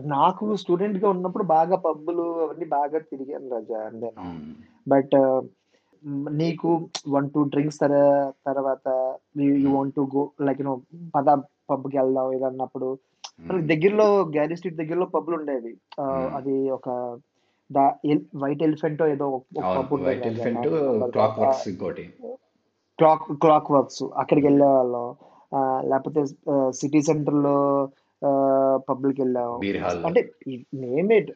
[0.00, 4.12] నాకు స్టూడెంట్గా ఉన్నప్పుడు బాగా పబ్బులు అవన్నీ బాగా తిరిగాను రాజా అంటే
[4.88, 5.42] బట్
[6.30, 7.78] నీకు వన్ టూ డ్రింక్స్
[8.46, 10.80] తర్వాత you want to go like you know
[11.16, 11.28] పద
[11.70, 12.98] పబ్కి వెళ్దాం ఏదన్నప్పుడు.
[13.40, 15.74] మనకి దగ్గరలో గ్యారీ స్ట్రీట్ దగ్గరలో పబ్లు ఉండేవి.
[16.36, 16.88] అది ఒక
[18.36, 19.42] వైట్ ఎలిఫెంట్ ఏదో
[19.94, 20.68] వైట్ ఎలిఫెంట్
[21.10, 22.12] క్లాక్ వర్క్స్ ఇంకోటి.
[22.98, 25.14] క్లాక్ క్లాక్ వర్క్స్ అక్కడికి వెళ్ళే వాళ్ళం.
[25.90, 26.26] లేకపోతే
[26.70, 27.88] సిటీ సెంటర్లో
[28.76, 29.58] పబ్లిక్ వెళ్ళాం.
[29.58, 30.04] Beer hall.
[30.04, 30.30] అంటే
[30.74, 31.26] నేమే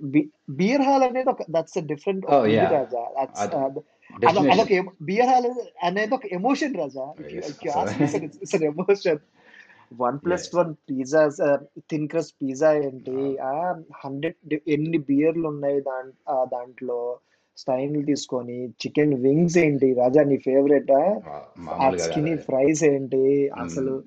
[0.50, 2.45] బియర్ హాల్ అనేది ఒక దట్స్ డిఫరెంట్ Oh.
[2.73, 3.00] రాజా.
[4.28, 5.47] అదొక బియర్ హాల్
[5.85, 7.14] అనేది ఒక emotion Raja.
[8.64, 9.19] Emotion
[9.95, 11.28] one plus one pizza
[11.90, 13.38] thin crust pizza ఏంటి?
[13.38, 13.75] ఆ.
[14.05, 15.81] హండ్రెడ్ ఎన్ని బియర్లు ఉన్నాయి
[16.31, 17.19] దాంట్లో?
[17.57, 19.95] స్టైన్లు తీసుకొని చికెన్ వింగ్స్ ఏంటి?
[19.95, 20.93] రాజా నీ ఫేవరెట్?
[21.97, 22.37] స్కినీ.
[22.37, 23.49] ఫ్రైస్ ఏంటి?
[23.49, 24.02] అసలు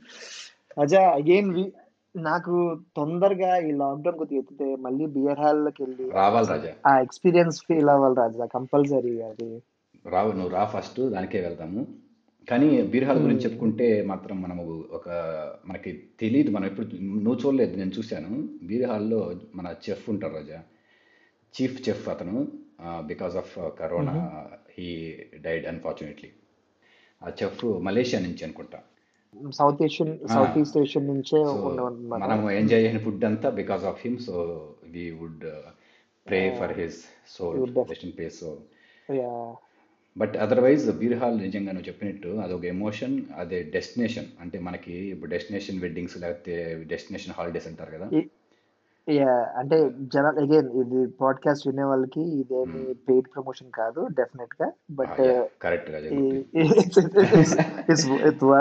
[0.77, 1.71] రాజా అగైన్
[2.15, 6.74] నాకు తొందరగా ఈ లాక్డౌన్ కొద్దిగా ఎత్తితే మళ్ళీ బియర్ హాల్లోకి వెళ్ళి రావాలి రాజా.
[6.88, 9.63] ఆ ఎక్స్పీరియన్స్ ఫీల్ అవ్వాలి రాజా కంపల్సరీ అది.
[10.05, 11.86] రావు నువ్వు రా ఫస్ట్ దానికే వెళ్తాము.
[12.49, 13.49] కానీ బీర్ హాల్ గురించి Hmm.
[13.49, 15.09] చెప్పుకుంటే మాత్రం మనము ఒక
[15.65, 18.49] మనకి తెలియదు మనం ఎప్పుడు నువ్వు చూడలేదు నేను చూశాను.
[18.63, 20.59] బీర్ హాల్లో మన చెఫ్ ఉంటారు రాజా.
[21.53, 22.47] చీఫ్ చెఫ్ అతను.
[23.05, 24.15] Because of corona
[24.77, 26.29] he died unfortunately
[27.21, 28.79] ఆ చెఫ్ మలేషియా నుంచి అనుకుంటా.
[29.51, 31.39] South Asian south east Asian నుంచే
[32.17, 34.35] మనం ఎంజాయ్ చేసిన ఫుడ్ అంతా because of him so
[34.87, 35.45] we would
[36.25, 38.51] pray for his soul rest in peace so.
[40.17, 44.25] But otherwise beer hall నిజంగా నువ్వు చెప్పినట్టు అదొక ఎమోషన్ అదే డెస్టినేషన్.
[44.39, 48.09] అంటే మనకి ఇప్పుడు డెస్టినేషన్ వెడ్డింగ్స్ లేకపోతే డెస్టినేషన్ హాలిడేస్ అంటారు కదా.
[49.17, 49.77] యా అంటే
[50.13, 54.67] జనాలు అగైన్ ఇది పాడ్కాస్ట్ వినే వాళ్ళకి ఇదేమి పెయిడ్ ప్రమోషన్ కాదు డెఫినెట్గా.
[54.91, 55.21] బట్
[55.63, 55.99] కరెక్ట్గా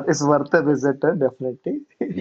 [0.08, 1.74] it's worth visit definitely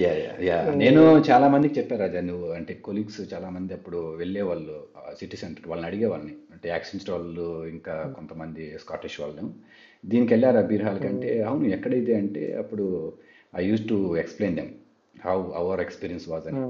[0.04, 0.12] yeah
[0.48, 4.76] yeah నేను చాలా మందికి చెప్పాను రాజా నువ్వు అంటే కొలీగ్స్ చాలా మంది అప్పుడు వెళ్ళే వాళ్ళు
[5.20, 6.36] సిటీ సెంటర్ వాళ్ళని అడిగే వాళ్ళని.
[6.54, 9.46] అంటే యాక్సిడెంట్స్ వాళ్ళు ఇంకా కొంతమంది స్కాటిష్ వాళ్ళు.
[10.06, 11.32] దీనికి వెళ్ళారా బీర్ హాల్ కంటే?
[11.44, 12.86] అవును ఎక్కడైతే అంటే అప్పుడు
[13.56, 14.72] I use to explain them
[15.26, 16.62] how our experience was అని.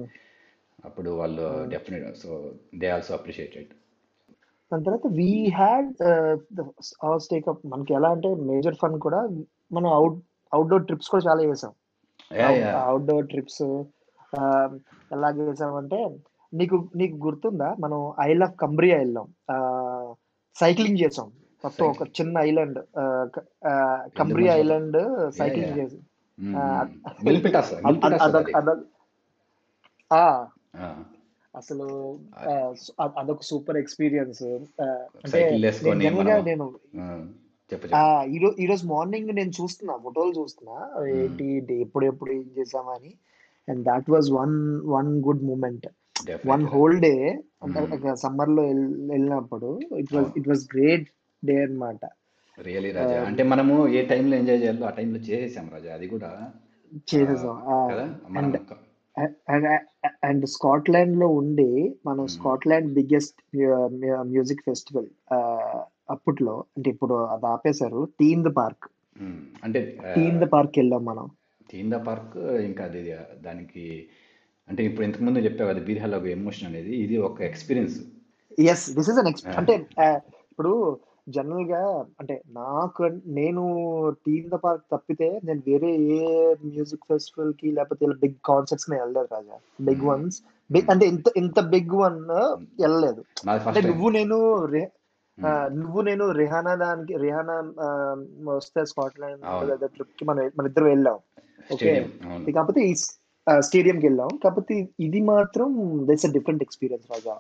[0.88, 3.68] అప్పుడు వాళ్ళు definite so they also appreciated
[4.74, 5.94] దాని తర్వాత వీ హ్యాడ్
[7.18, 9.22] స్టేక్ అప్ మనకి ఎలా అంటే మేజర్ ఫన్ కూడా
[9.72, 11.74] మనం అవుట్ అవుట్డోర్ ట్రిప్స్ కూడా చాలా చేసాం.
[12.76, 13.62] అవుట్డోర్ ట్రిప్స్
[15.12, 16.18] ఎలా చేసామంటే
[16.54, 17.76] నీకు నీకు గుర్తుందా?
[17.80, 19.28] మనం ఐల్ ఆఫ్ కంబ్రియా వెళ్ళాం.
[20.56, 21.32] సైక్లింగ్ చేసాం.
[21.64, 22.80] మొత్తం ఒక చిన్న ఐలాండ్
[24.18, 24.54] కంబ్రియా.
[24.54, 25.78] Island cycling.
[25.78, 25.98] చేసి.
[31.56, 32.20] అసలు
[33.18, 34.44] అదొక సూపర్ ఎక్స్పీరియన్స్.
[35.24, 35.50] అంటే
[36.44, 36.78] నేను
[38.60, 41.06] ఈ రోజు మార్నింగ్ నేను చూస్తున్నా ఫోటోలు చూస్తున్నా.
[41.06, 43.14] ఏంటి ఎప్పుడు ఎప్పుడు ఏం చేసామని.
[43.70, 45.88] And that was one one good moment.
[46.48, 46.64] One.
[46.68, 47.42] Whole day.
[48.16, 51.10] సమ్మర్లో వెళ్- వెళ్ళినప్పుడు it was it was great
[51.46, 52.06] day అన్నమాట.
[52.62, 53.24] రియలీ రాజా.
[53.24, 56.52] అంటే మనము ఏ టైంలో ఎంజాయ్ చేయాలో ఆ టైంలో చేసేసాం రాజా అది కూడా.
[57.16, 57.62] చేసేసాం.
[60.24, 61.70] అండ్ స్కాట్లాండ్లో ఉండి
[62.06, 62.24] మనం.
[62.28, 63.38] స్కాట్లాండ్ బిగ్గెస్ట్
[64.30, 65.10] మ్యూజిక్ ఫెస్టివల్
[66.10, 68.86] అప్పట్లో అంటే ఇప్పుడు అది ఆపేశారు టీన్ ద పార్క్
[69.64, 69.80] అంటే
[70.16, 71.26] టీన్ ద పార్క్ వెళ్ళాం మనం
[71.70, 73.02] థీమ్ ద పార్క్ ఇంకా అది
[73.42, 73.86] దానికి
[74.68, 77.98] అంటే ఇప్పుడు ఇంతకు ముందు చెప్పావు అది బీర్ హాల్ ఒక ఎమోషన్ అనేది ఇది ఒక experience
[78.68, 79.30] yes this is an.
[79.56, 80.08] అంటే ఆ,
[80.52, 80.72] ఇప్పుడు
[81.30, 83.64] జనరల్గా అంటే నాకు నేను
[84.28, 89.34] టీమ్ ద పార్క్ తప్పితే నేను వేరే ఏ మ్యూజిక్ ఫెస్టివల్కి లేకపోతే ఇలా బిగ్ కాన్సర్ట్స్ నేను వెళ్ళలేదు
[89.34, 89.58] రాజా.
[89.82, 90.02] బిగ్.
[90.06, 90.42] వన్స్.
[90.72, 92.22] బిగ్ అంటే ఇంత ఇంత బిగ్ వన్
[92.82, 93.24] వెళ్ళలేదు.
[93.50, 94.66] అంటే నువ్వు నేను
[95.68, 97.74] నువ్వు నేను రిహానా దానికి రిహానా
[98.44, 99.88] వస్తే స్కాట్లాండ్.
[99.88, 101.20] ట్రిప్కి మనం మన ఇద్దరు వెళ్ళాం.
[101.74, 102.10] ఓకే?
[102.56, 102.96] కాకపోతే ఈ
[103.60, 104.28] స్టేడియం కి వెళ్ళాం.
[104.44, 107.38] కాకపోతే ఇది మాత్రం దిట్స్ అ డిఫరెంట్ ఎక్స్పీరియన్స్ రాజా.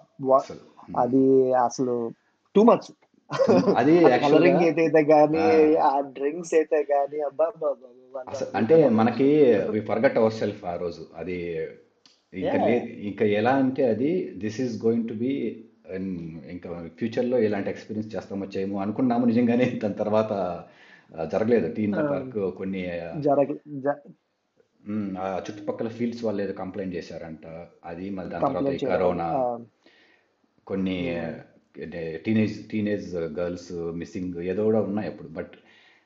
[0.98, 2.12] అది అసలు
[2.56, 2.94] టూ మచ్.
[3.80, 5.44] అది కలరింగ్ అయితే గానీ
[5.82, 5.92] ఆ.
[6.12, 7.48] డ్రింక్స్ అయితే గానీ అబ్బా
[8.56, 9.28] అంటే మనకి
[9.70, 11.04] వి ఫర్గట్ అవర్ సెల్ఫ్ ఆ రోజు.
[11.16, 11.38] అది
[12.34, 12.58] ఇంకా
[13.10, 15.32] ఇంకా ఎలా అంటే అది this is going to be
[16.52, 19.68] ఇంకా ఫ్యూచర్లో ఇలాంటి ఎక్స్పీరియన్స్ చేస్తామో చేయమో అనుకున్నాము నిజంగానే.
[19.84, 20.32] దాని తర్వాత
[21.28, 21.68] జరగలేదు.
[21.74, 21.94] టీమ్.
[22.04, 22.82] పార్క్ కొన్ని
[25.46, 27.46] చుట్టుపక్కల ఫీల్డ్స్ వాళ్ళు ఏదో కంప్లైంట్ చేశారంట.
[27.86, 29.28] అది మళ్ళీ దాని తర్వాత కరోనా
[30.68, 30.98] కొన్ని
[32.26, 35.30] టీనేజ్ టీనేజ్ గర్ల్స్ మిస్సింగ్ ఏదో కూడా ఉన్నాయి అప్పుడు.
[35.30, 35.56] బట్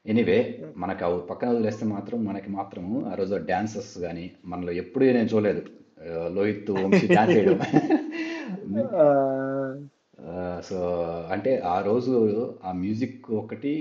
[0.06, 0.38] ఎనీవే
[0.78, 5.64] మనకు పక్కన వదిలేస్తే మాత్రం మనకి మాత్రం ఆ రోజు డాన్సెస్ కానీ మనలో ఎప్పుడూ నేను చూడలేదు.
[6.04, 7.60] ఆ, లోహిత్ వంశీ డాన్స్ చేయడం.
[10.64, 10.78] సో
[11.32, 12.14] అంటే ఆ రోజు
[12.64, 13.74] ఆ మ్యూజిక్ ఒకటి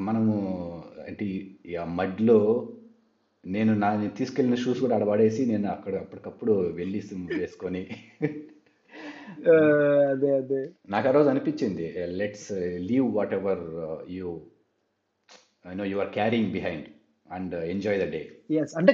[0.00, 0.34] మనము
[1.08, 1.26] అంటే
[1.78, 2.38] ఆ మడ్లో
[3.44, 7.82] నేను నా నేను తీసుకెళ్ళిన షూస్ కూడా ఆడబడేసి నేను అక్కడ అప్పటికప్పుడు వెళ్ళి సిమ్ వేసుకొని
[10.10, 11.86] అదే అదే నాకు ఆ రోజు అనిపించింది
[12.20, 12.48] let's
[12.88, 13.62] leave whatever
[14.16, 14.30] you
[15.74, 16.86] know you are carrying behind
[17.28, 18.22] and enjoy the day
[18.60, 18.92] yes అంటే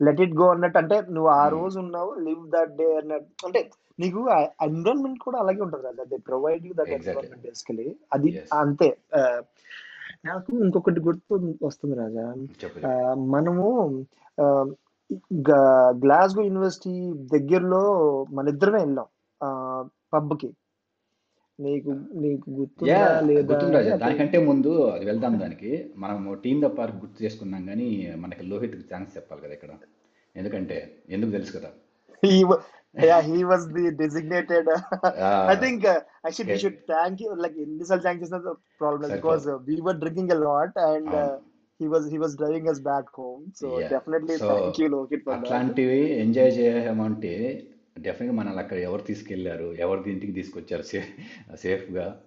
[0.00, 1.54] లెట్ ఇట్ గో అన్నట్టు అంటే నువ్వు ఆ Hmm.
[1.56, 3.60] రోజు ఉన్నావు లివ్ దట్ డే అన్నట్టు అంటే
[3.98, 4.20] నీకు
[4.66, 6.90] ఎన్విరాన్మెంట్ కూడా అలాగే ఉంటుంది కదా they provide you that.
[6.96, 8.30] Environment basically అది.
[8.58, 8.88] అంతే
[10.24, 12.24] నాకు ఇంకొకటి గుర్తు వస్తుంది రాజా.
[13.34, 13.66] మనము
[16.02, 16.94] గ్లాస్గో యూనివర్సిటీ
[17.34, 17.82] దగ్గరలో
[18.30, 19.08] మన ఇద్దరమే వెళ్ళాం
[20.12, 20.50] పబ్కి
[21.60, 22.84] నీకు నీకు గుర్తు
[23.96, 25.90] దానికంటే ముందు అది వెళ్దాం దానికి.
[25.96, 29.68] మనము టీమ్ ద పార్క్ గుర్తు చేసుకున్నాం కానీ మనకి లోహిత్ ఛాన్స్ చెప్పాలి కదా ఇక్కడ.
[30.36, 31.70] ఎందుకంటే ఎందుకు తెలుసు కదా?
[45.30, 47.32] అట్లాంటివి ఎంజాయ్ చేయమంటే
[47.98, 50.82] డెఫినెట్గా మనల్ని అక్కడ ఎవరు తీసుకెళ్ళారు ఎవరి ఇంటికి తీసుకొచ్చారు
[51.56, 52.20] సేఫ్గా.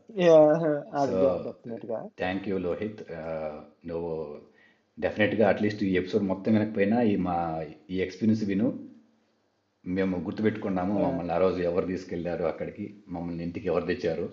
[2.18, 3.02] థ్యాంక్ యూ లోహిత్
[3.88, 4.38] నువ్వు
[5.00, 8.90] డెఫినెట్గా అట్లీస్ట్ ఈ ఎపిసోడ్ మొత్తం వినకపోయినా ఈ మా ఈ ఎక్స్పీరియన్స్ విను.
[9.86, 14.30] మేము గుర్తుపెట్టుకున్నాము మమ్మల్ని ఆ రోజు ఎవరు తీసుకెళ్ళారు అక్కడికి మమ్మల్ని ఇంటికి ఎవరు తెచ్చారు?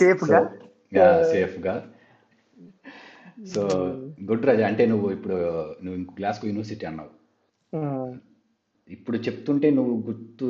[0.00, 1.86] Safe సో గా.
[3.54, 3.60] సో
[4.30, 5.34] గుడ్ రాజా అంటే నువ్వు ఇప్పుడు
[5.84, 7.14] నువ్వు ఇంకో గ్లాస్కో యూనివర్సిటీ అన్నావు.
[8.88, 10.44] ఇప్పుడు చెప్తుంటే నువ్వు గుర్తు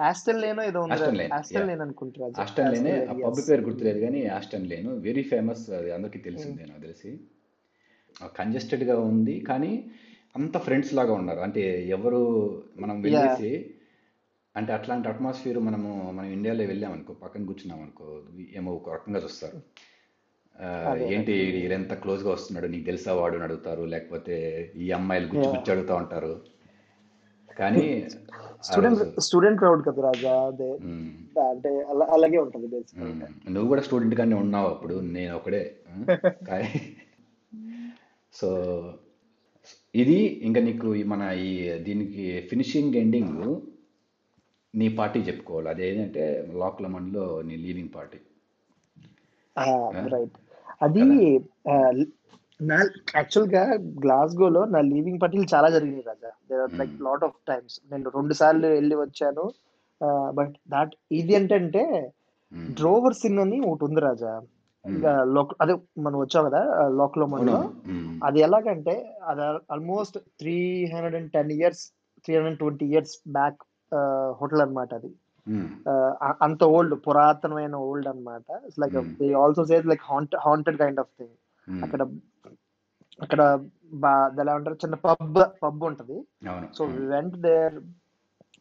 [0.00, 1.34] ఆస్టన్ లేనో ఏదో ఉంది.
[1.34, 5.70] ఆస్టన్ లేన్ అనుకుంటారా ఆస్టన్ లేనే ఆ పబ్ ఎస్ పేరు గుర్తులేదు కానీ ఆస్టన్ లేను వెరీ ఫేమస్
[5.70, 7.20] అది అందరికీ తెలిసిందే నాకు తెలిసి.
[8.36, 9.90] కంజెస్టెడ్గా ఉంది కానీ
[10.36, 11.40] అంత ఫ్రెండ్స్ లాగా ఉన్నారు.
[11.40, 12.20] అంటే ఎవరు
[12.78, 13.74] మనం వెళ్ళేసి
[14.56, 18.22] అంటే అట్లాంటి అట్మాస్ఫియర్ మనము మనం ఇండియాలో వెళ్ళాం అనుకో పక్కన కూర్చున్నాం అనుకో
[18.56, 19.58] ఏమో ఒక రకంగా చూస్తారు.
[21.02, 21.32] ఏంటి
[21.72, 24.36] ఎంత క్లోజ్గా వస్తున్నాడు నీకు తెలుసా వాడు అని అడుగుతారు లేకపోతే
[24.76, 26.40] ఈ అమ్మాయిలు గుచ్చి గుచ్చి అడుగుతా ఉంటారు.
[27.58, 28.06] కానీ
[28.62, 30.70] స్టూడెంట్ స్టూడెంట్ క్రౌడ్ కదా రాజా అదే.
[31.50, 32.66] అంటే అలా అలాగే ఉంటది
[33.50, 35.76] నువ్వు కూడా స్టూడెంట్ గానే ఉన్నావు అప్పుడు నేను ఒకడే.
[38.32, 38.48] సో
[39.94, 41.52] ఇది ఇంకా నీకు మన ఈ
[41.86, 43.40] దీనికి ఫినిషింగ్ ఎండింగ్
[44.74, 45.68] నీ పార్టీ చెప్పుకోవాలి.
[45.72, 46.24] అదేంటంటే
[46.60, 48.18] లాక్ లమన్లో నీ లీవింగ్ పార్టీ.
[50.14, 50.36] రైట్
[50.86, 51.02] అది
[52.60, 52.78] నా
[53.16, 53.62] యాక్చువల్గా
[54.04, 56.30] గ్లాస్గోలో నా లీవింగ్ పార్టీలు చాలా జరిగినాయి Raja.
[56.50, 59.44] There like lot of times నేను రెండు సార్లు వెళ్ళి వచ్చాను.
[60.38, 61.84] బట్ దాట్ ఇది ఏంటంటే
[62.78, 64.32] డ్రోవర్ సిన్ అని ఒకటి ఉంది రాజా.
[64.84, 66.60] ఇంకా లోక్ అదే మనం వచ్చాం కదా
[66.98, 67.80] లోక్లోమన్లో అవునవును.
[67.92, 68.94] ఉమ్, అది ఎలాగంటే
[69.30, 69.42] అది
[69.74, 70.56] almost three
[70.92, 71.82] hundred and ten years
[72.24, 73.60] three hundred twenty years back
[74.40, 75.10] hotel అన్నమాట అది.
[76.46, 78.46] అంత ఓల్డ్ పురాతనమైన ఓల్డ్ అన్నమాట.
[78.66, 81.34] It's like they also says like haunt haunted kind of thing
[81.68, 82.02] అక్కడ
[83.18, 83.40] అక్కడ
[84.02, 84.12] బా
[84.42, 84.76] ఎలా అంటారు?
[84.82, 85.24] చిన్న పబ్
[85.62, 86.18] పబ్ ఉంటది.
[86.76, 87.76] సో వెంట్ దేర్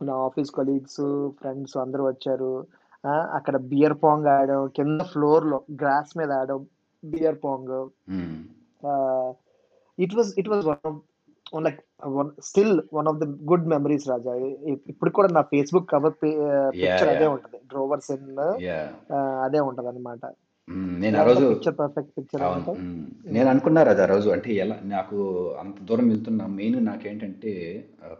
[0.01, 1.01] నా ఆఫీస్ కొలీగ్స్
[1.39, 2.51] ఫ్రెండ్స్ అందరూ వచ్చారు.
[3.33, 6.63] అక్కడ బియర్ పాంగ్ ఆడాం కింద ఫ్లోర్లో గ్రాస్ మీద ఆడాం
[7.03, 7.71] beer pong
[9.97, 10.99] it was it was one of
[11.65, 11.79] like
[12.17, 14.33] one still one of the good memories Raja
[14.91, 17.57] ఇప్పుడు కూడా నా ఫేస్బుక్ కవర్ పిక్చర్ అదే ఉంటది.
[17.69, 18.27] డ్రోవర్ సెన్
[18.63, 18.77] యా
[19.45, 20.21] అదే ఉంటది అనమాట
[20.67, 20.89] మ్మ్.
[21.01, 21.45] నేను ఆ రోజు
[22.75, 22.99] మ్మ్.
[23.35, 25.17] నేను అనుకున్నా రాజా ఆ రోజు అంటే ఎలా నాకు
[25.59, 27.53] అంత దూరం వెళ్తున్నా మెయిన్ నాకేంటంటే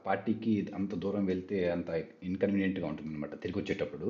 [0.06, 1.89] పార్టీకి అంత దూరం వెళ్తే అంత
[2.24, 4.08] ఇన్కన్వీనియంట్గా ఉంటుంది అనమాట తిరిగి వచ్చేటప్పుడు.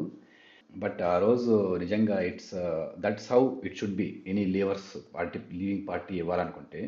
[0.69, 1.53] బట్ ఆ రోజు
[1.83, 2.53] నిజంగా it's
[3.05, 6.81] that's how it should be any leavers party leaving party ఇవ్వాలనుకుంటే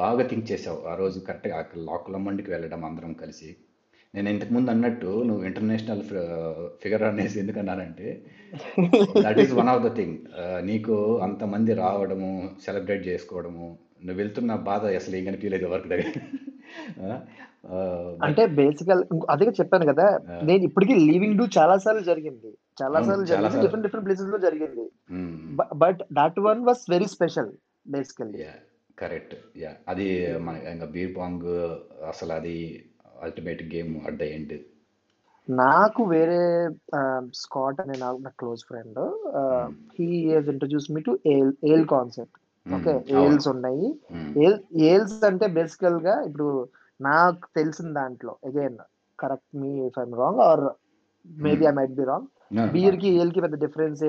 [0.00, 0.80] బాగా థింక్ చేసావు.
[0.90, 3.50] ఆ రోజు కరెక్ట్గా లాకులమ్మండికి వెళ్ళడం అందరం కలిసి.
[4.14, 6.02] నేను ఇంతకుముందు అన్నట్టు నువ్వు ఇంటర్నేషనల్
[6.82, 8.08] ఫిగర్ అనేసి ఎందుకన్నానంటే
[9.26, 10.16] that is one of the thing
[10.70, 12.32] నీకు అంతమంది రావడము
[12.64, 13.66] సెలబ్రేట్ చేసుకోవడము
[14.04, 16.12] నువ్వు వెళ్తున్న బాధ అసలు ఏం కనిపించలేదు ఎవరికి దగ్గర.
[18.26, 20.06] అంటే బేసికల్ అదే చెప్పాను కదా
[20.48, 22.50] నేను ఇప్పటికీ లీవింగ్ డూ చాలా సార్లు జరిగింది.
[22.82, 23.62] చాలా సార్లు జరిగింది.
[23.64, 24.84] డిఫరెంట్ డిఫరెంట్ ప్లేసెస్లో జరిగింది.
[25.82, 27.50] But that one was very special
[27.96, 28.54] basically yeah
[28.98, 30.08] correct yeah అది
[30.46, 31.46] మన ఇంకా బీర్ పాంగ్
[32.12, 32.56] అసలు అది
[33.22, 34.54] ultimate game at the end
[35.48, 36.42] నాకు వేరే
[37.34, 39.00] స్కాట్ అనే నాకు నా close friend
[39.96, 43.86] he he's introduce me to ale ale concept okay ales ఉన్నాయి.
[44.44, 44.58] ఏల్
[44.90, 46.46] ఏల్స్ అంటే బేసికల్గా ఇప్పుడు
[47.00, 48.78] నాకు తెలిసిన దాంట్లో again
[49.18, 50.64] correct me if I'm wrong or
[51.44, 51.64] maybe.
[51.70, 52.28] I might be wrong
[52.74, 53.08] బియర్కి.
[53.20, 54.00] ఏల్కి పెద్ద డిఫరెన్స్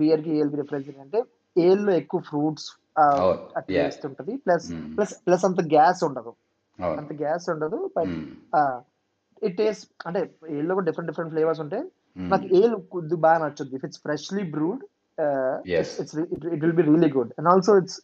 [0.00, 1.20] బియర్కి ఏల్కి డిఫరెన్స్ ఏంటంటే
[1.56, 2.68] ఏల్లో ఎక్కువ ఫ్రూట్స్
[3.70, 4.66] టేస్ట్ ఉంటది ప్లస్.
[4.96, 6.32] ప్లస్ ప్లస్ అంత గ్యాస్ ఉండదు
[6.78, 8.14] అవును అంత గ్యాస్ ఉండదు బట్.
[9.46, 10.20] ఇట్ టేస్ట్ అంటే
[10.58, 11.84] ఏల్లో కూడా డిఫరెంట్ డిఫరెంట్ ఫ్లేవర్స్ ఉంటాయి.
[12.32, 14.80] నాకు ఏల్ కొద్ది బాగా నచ్చుద్ది if it's freshly brewed
[16.54, 17.98] it will be really good and also it's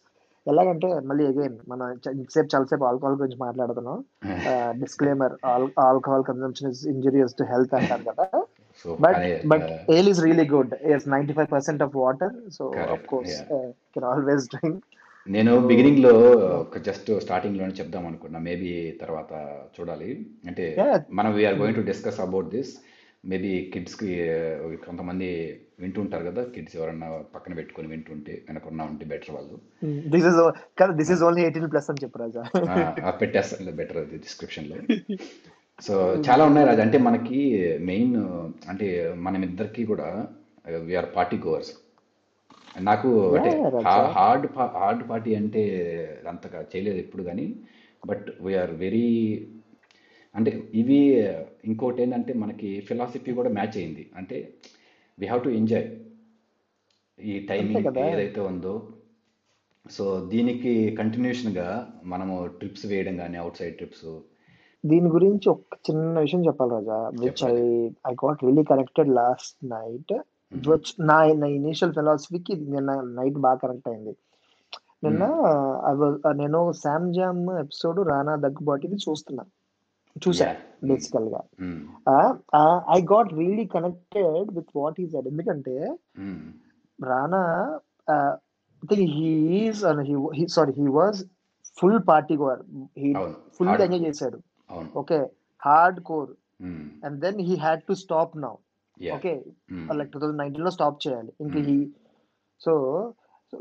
[0.47, 3.97] ఎలాగంటే మళ్ళీ అగైన్ మనం ఇంతసేపు చాలాసేపు ఆల్కహాల్ గురించి మాట్లాడుతున్నాం
[4.81, 5.33] disclaimer
[5.87, 8.27] alcohol consumption is injurious to health అంటారు కదా
[8.85, 10.69] సో కానీ but ale is really good.
[10.83, 13.55] It's 95% of water, so of Correct, course yeah.
[13.57, 14.77] uh, can always drink.
[15.27, 16.11] నేను బిగినింగ్లో
[16.85, 19.31] జస్ట్ స్టార్టింగ్లోనే చెప్దాం అనుకున్నా మేబీ తర్వాత
[19.75, 20.09] చూడాలి
[20.47, 20.65] అంటే.
[21.11, 22.73] మనం we are going to discuss about this
[23.25, 24.09] maybe కిడ్స్కి
[24.75, 29.55] uh, కొంతమంది వింటుంటారు కదా కిడ్స్ ఎవరన్నా పక్కన పెట్టుకొని వింటుంటే వెనకున్నా ఉంటే బెటర్ వాళ్ళు.
[30.23, 32.43] is o- కాదు, this is only 18 plus అని చెప్పు రాజా.
[33.09, 34.75] పెట్టేస్తాను బెటర్ అది డిస్క్రిప్షన్లో.
[35.81, 36.81] సో చాలా ఉన్నాయి రాజు.
[36.81, 37.39] అంటే మనకి
[37.81, 38.15] మెయిన్
[38.69, 40.27] అంటే మనం ఇద్దరికి కూడా
[40.79, 41.73] వీఆర్ పార్టీ గోవర్స్
[42.81, 43.49] నాకు అంటే.
[43.87, 45.63] హార్డ్ హార్డ్ పార్టీ అంటే
[46.27, 47.55] అంతగా చేయలేదు ఎప్పుడు కానీ
[48.05, 49.47] బట్ వీఆర్ వెరీ
[50.35, 51.27] అంటే ఇవి
[51.65, 54.03] ఇంకోటి ఏంటంటే మనకి ఫిలాసఫీ కూడా మ్యాచ్ అయింది.
[54.15, 54.53] అంటే
[55.19, 55.87] వీ హ్యావ్ టు ఎంజాయ్
[57.19, 57.97] ఈ టైమింగ్.
[57.97, 58.87] ఏదైతే ఉందో.
[59.91, 64.07] సో దీనికి కంటిన్యూషన్గా మనము ట్రిప్స్ వేయడం కానీ అవుట్ సైడ్ ట్రిప్స్
[64.85, 67.55] దీని గురించి ఒక చిన్న విషయం చెప్పాలి Raja which I
[68.07, 70.13] I got really connected last night
[70.53, 74.13] which నా నా ఇనిషియల్ ఫిలాసఫీకి నిన్న నైట్ బాగా కనెక్ట్ అయింది.
[75.03, 75.23] నిన్న
[76.35, 79.45] నేను శామ్ జామ్ ఎపిసోడ్ రానా దగ్గుబాటిది చూస్తున్నా.
[80.23, 81.41] చూసా బేసికల్గా
[82.89, 85.95] I got really connected with what is that ఎందుకంటే
[86.99, 87.41] Rana
[88.89, 89.81] think he's
[90.53, 91.23] sorry he was
[91.77, 92.59] full party goer
[92.97, 93.13] he
[93.57, 94.39] full enjoy చేశాడు.
[94.95, 95.29] Okay
[95.99, 96.29] hardcore.
[97.05, 98.53] And then he had to stop now.
[99.15, 99.45] Okay.
[99.93, 101.33] Like two thousand నైన్టీన్లో stop చేయాలి.
[101.41, 101.67] ఇంకా Hmm.
[101.67, 101.91] He
[102.61, 102.73] so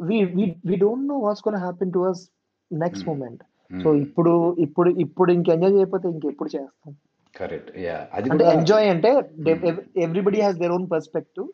[0.00, 0.24] we
[0.66, 2.30] we don't know what's gonna happen to us
[2.72, 3.14] next Hmm.
[3.14, 3.42] Moment.
[3.70, 4.32] So ఇప్పుడు
[4.64, 6.92] ఇప్పుడు ఇప్పుడు ఇంక enjoy చేయకపోతే ఇంకెప్పుడు చేస్తాం?
[7.34, 9.78] కరెక్ట్ యా అది అంటే ఎంజాయ్ అంటే Hmm.
[10.04, 11.46] Everybody has their own perspective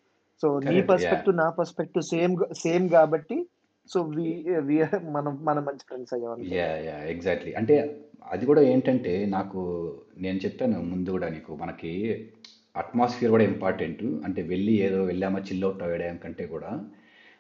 [0.42, 3.37] so నీ పర్స్పెక్టివ్ నా పర్స్పెక్టివ్ సేమ్ సేమ్ కాబట్టి
[3.90, 4.27] సో వి
[4.66, 4.77] వి
[5.14, 7.77] మనం మనం మంచి ఫ్రెండ్స్ అయ్యాం యా యా ఎగ్జాక్ట్లీ అంటే
[8.31, 9.61] అది కూడా ఏంటంటే నాకు
[10.18, 11.53] నేను చెప్పాను ముందు కూడా నీకు.
[11.57, 11.92] మనకి
[12.77, 16.70] అట్మాస్ఫియర్ కూడా ఇంపార్టెంట్ అంటే వెళ్ళి ఏదో వెళ్ళామా చిల్ అవుట్ అవ్వడం కంటే కూడా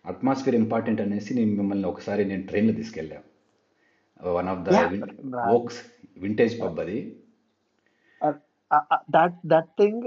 [0.04, 3.26] అట్మాస్ఫియర్ ఇంపార్టెంట్ అనేసి నేను మిమ్మల్ని ఒకసారి నేను ట్రైన్లో తీసుకెళ్ళాను
[4.36, 4.70] one of the.
[5.56, 5.80] Oaks
[6.24, 6.98] vintage pub అది
[9.16, 10.02] that that thing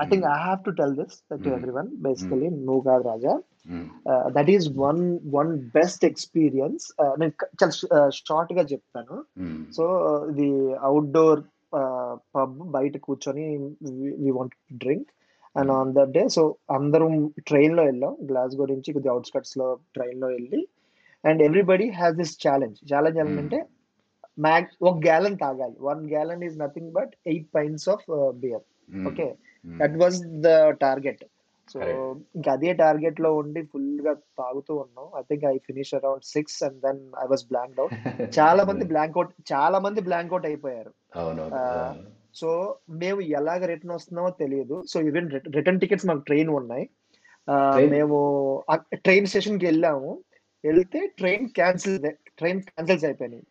[0.00, 0.34] I think Hmm.
[0.34, 1.54] I have to tell this to Hmm.
[1.56, 3.32] Every one basically నువ్వు కాదు Raja.
[4.36, 5.00] That is one
[5.30, 6.84] one best experience
[7.18, 7.72] నేను చాలా
[8.20, 9.16] షార్ట్గా చెప్తాను.
[9.72, 9.84] సో
[10.30, 10.48] ఇది
[10.90, 11.42] అవుట్డోర్
[12.34, 13.44] పబ్ బయట కూర్చొని
[14.22, 15.08] we want drink
[15.56, 15.72] and.
[15.78, 17.12] On that day so అందరం
[17.48, 20.60] ట్రైన్లో వెళ్ళాం గ్లాస్గో నుంచి కొద్దిగా అవుట్స్కట్స్లో ట్రైన్లో వెళ్ళి
[21.24, 22.78] and everybody has this challenge.
[22.92, 23.28] Challenge Mm.
[23.28, 23.60] ఏంటంటే
[24.38, 25.76] మ్యాక్స్ ఒక గ్యాలన్ తాగాలి.
[25.80, 28.06] One gallon is nothing but eight pints of
[28.44, 28.64] beer.
[29.08, 29.26] Okay.
[29.80, 31.22] That was the target
[31.72, 31.78] so.
[32.36, 35.06] ఇంకా అదే టార్గెట్లో ఉండి ఫుల్గా తాగుతూ ఉన్నాం.
[35.18, 37.94] I think I finish around six and then I was blank out
[38.38, 40.92] చాలా మంది బ్లాంక్ అవుట్ చాలా మంది బ్లాంక్ అవుట్ అయిపోయారు.
[42.34, 42.50] సో
[42.90, 44.82] మేము ఎలాగ రిటర్న్ వస్తున్నామో తెలియదు.
[44.88, 46.84] సో ఈవెన్ రిటర్న్ టికెట్స్ మాకు ట్రైన్ ఉన్నాయి.
[47.96, 48.18] మేము
[48.94, 50.10] ట్రైన్ స్టేషన్కి వెళ్ళాము.
[50.64, 51.98] వెళ్తే ట్రైన్ క్యాన్సిల్
[52.38, 53.42] ట్రైన్ క్యాన్సిల్స్ అయిపోయినాయి.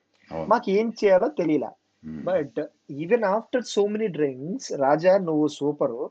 [0.48, 1.72] మాకు ఏం చేయాలో తెలియలా.
[2.24, 2.60] But
[2.92, 6.10] even after so many drinks Raja నువ్వు సూపరు.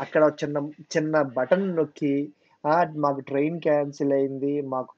[0.00, 2.32] అక్కడ చిన్న చిన్న బటన్ నొక్కి
[2.66, 4.94] ఆ మాకు ట్రైన్ క్యాన్సిల్ అయింది మాకు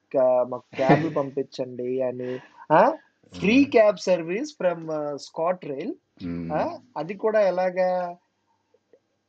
[0.49, 2.39] మాకు క్యాబ్ పంపించండి అని
[2.73, 2.91] ఆ
[3.33, 4.87] free cab service from
[5.67, 5.95] ScotRail.
[6.97, 8.17] అది కూడా ఎలాగా?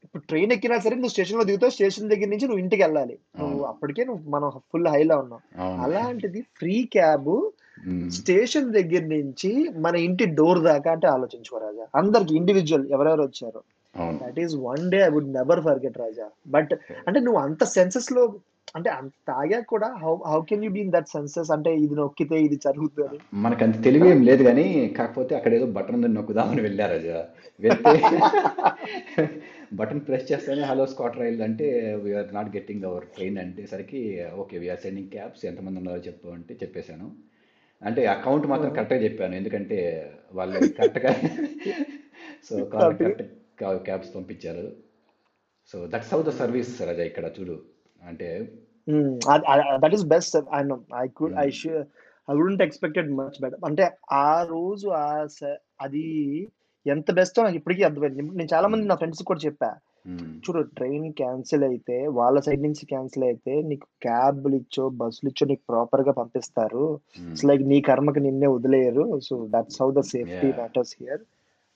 [0.09, 3.15] ఇప్పుడు ట్రైన్ ఎక్కినా సరే నువ్వు స్టేషన్లో దిగుతావు స్టేషన్ దగ్గర నుంచి నువ్వు ఇంటికి వెళ్ళాలి.
[3.39, 3.59] నువ్వు.
[3.63, 5.41] అప్పటికే నువ్వు మనం ఫుల్ హైలో ఉన్నాం.
[5.59, 5.79] అవును.
[5.83, 7.29] అలాంటిది ఫ్రీ క్యాబ్.
[8.09, 11.85] స్టేషన్ దగ్గర నుంచి మన ఇంటి డోర్ దాకా అంటే ఆలోచించుకో రాజా.
[11.95, 13.61] అందరికి ఇండివిజువల్ ఎవరెవరు వచ్చారు.
[14.23, 16.27] That is one day I would never forget Raja.
[16.47, 16.73] But
[17.07, 18.23] అంటే నువ్వు అంత సెన్సెస్లో
[18.75, 22.57] అంటే అంత తాగా కూడా how how can you been that senses అంటే ఇది నొక్కితే ఇది
[22.65, 24.65] జరుగుతుంది మనకు అంత తెలివి ఏం లేదు కానీ
[24.99, 26.99] కాకపోతే అక్కడ ఏదో బటన్ నొక్కుదామని వెళ్ళారు
[27.59, 27.93] వెళ్తే
[29.77, 31.65] బటన్ ప్రెస్ చేస్తేనే హలో స్కాట్ రైల్ అంటే
[32.03, 33.99] we are not getting our train అంటే సరికి
[34.41, 37.07] ఓకే వీఆర్ సెండింగ్ క్యాబ్స్ ఎంతమంది ఉన్నారో చెప్పు అంటే చెప్పేశాను.
[37.81, 39.77] అంటే అకౌంట్ మాత్రం కరెక్ట్గా చెప్పాను ఎందుకంటే
[40.33, 41.11] వాళ్ళు కరెక్ట్గా
[42.47, 43.21] సో కరెక్ట్
[43.87, 44.65] క్యాబ్స్ పంపించారు.
[45.71, 47.57] So that's how the service Raja ఇక్కడ చూడు.
[48.01, 48.29] అంటే
[49.83, 51.83] that is best I know I could I sure
[52.27, 53.85] I wouldn't expected much better అంటే
[54.25, 55.27] ఆ రోజు ఆ
[55.81, 56.07] అది
[56.87, 58.21] ఎంత బెస్టో నాకు ఇప్పటికీ అర్థమైంది.
[58.21, 59.75] నేను చాలా మంది నా ఫ్రెండ్స్ కూడా చెప్పా.
[60.37, 65.61] చూడు ట్రైన్ క్యాన్సిల్ అయితే వాళ్ళ సైడ్ నుంచి క్యాన్సిల్ అయితే నీకు క్యాబ్లు ఇచ్చో బస్సులు ఇచ్చో నీకు
[65.69, 66.99] ప్రాపర్గా పంపిస్తారు.
[67.45, 69.19] లైక్ నీ కర్మకి నిన్నే వదిలేయరు.
[69.19, 70.47] So that's how the safety.
[70.47, 71.19] Matters here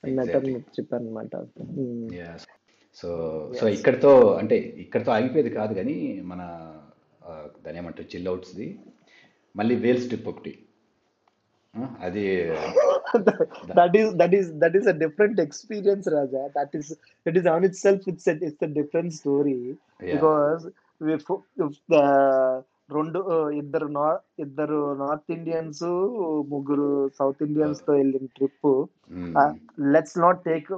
[0.08, 0.58] Exactly.
[0.58, 1.36] చెప్పాను అనమాట.
[2.94, 3.08] సో
[3.60, 6.72] సో ఇక్కడతో అంటే ఇక్కడతో ఆగిపోయేది కాదు కానీ మన
[7.66, 8.72] దాని ఏమంటారు
[9.56, 10.58] మళ్ళీ వేల్స్ ట్రిప్ ఒకటి.
[12.06, 12.24] అది
[13.78, 16.86] that is that is that is a different experience raja that is
[17.26, 19.58] that is on itself it's a it's a different story
[20.10, 20.62] యా because
[21.16, 21.24] if,
[21.64, 22.04] if the
[22.96, 23.20] రెండు
[23.60, 25.84] ఇద్దరు నార్ ఇద్దరు నార్త్ ఇండియన్స్
[26.52, 28.68] ముగ్గురు south ఇండియన్స్తో వెళ్ళిన trip
[29.94, 30.68] let's not take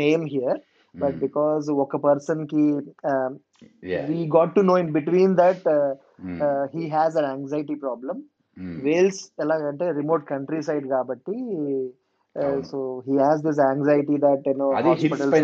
[0.00, 0.58] name here
[0.94, 2.64] but because ఒక పర్సన్కి
[4.10, 5.66] we got to know in between that
[6.74, 8.20] he has an anxiety problem
[8.86, 11.36] Wales ఎలాగంటే రిమోట్ కంట్రీ సైడ్ కాబట్టి.
[12.70, 14.68] So he has this anxiety that you know.
[14.88, 15.34] Hospitals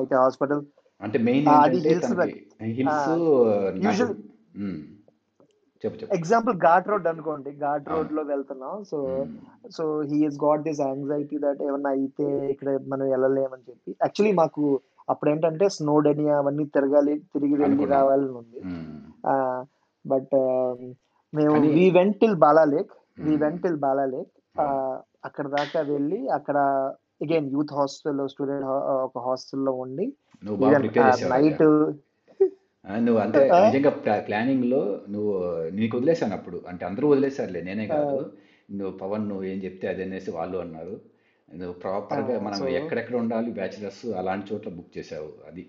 [0.00, 0.62] అయితే hospital
[1.00, 2.12] అంటే main అది hills
[6.16, 8.12] example ghat road అనుకోండి ghat road.
[8.16, 8.98] లో వెళ్తున్నాం so.
[9.76, 14.62] So he is got this anxiety that ఏమన్నా అయితే ఇక్కడ మనం వెళ్ళలేమని చెప్పి యాక్చువల్లీ మాకు
[15.12, 17.86] అప్పుడు ఏంటంటే స్నోడెనియా అవన్నీ తిరగాలి తిరిగి వెళ్ళి.
[17.96, 18.60] రావాలని ఉంది.
[20.04, 20.34] బట్
[21.34, 23.34] మేము we went till Bala lake we.
[23.36, 24.32] Went till Bala lake
[25.24, 26.56] అక్కడ దాకా వెళ్ళి అక్కడ
[27.22, 28.66] అగైన్ యూత్ హాస్టల్ స్టూడెంట్
[29.06, 30.06] ఒక హాస్టల్లో ఉండి
[31.32, 31.62] నైట్
[32.98, 33.42] నువ్వు అంటే?
[33.64, 33.90] నిజంగా
[34.26, 35.32] ప్లానింగ్లో నువ్వు
[35.70, 36.58] నీకు వదిలేసాను అప్పుడు.
[36.68, 38.18] అంటే అందరూ వదిలేసారులే నేనే కాదు.
[38.70, 40.94] నువ్వు పవన్ నువ్వు ఏం చెప్తే అది అనేసి వాళ్ళు అన్నారు.
[41.48, 45.64] నువ్వు ప్రాపర్గా ఆ, మనం ఎక్కడెక్కడ ఉండాలి బ్యాచిలర్స్ అలాంటి చోట్ల బుక్ చేసావు అది.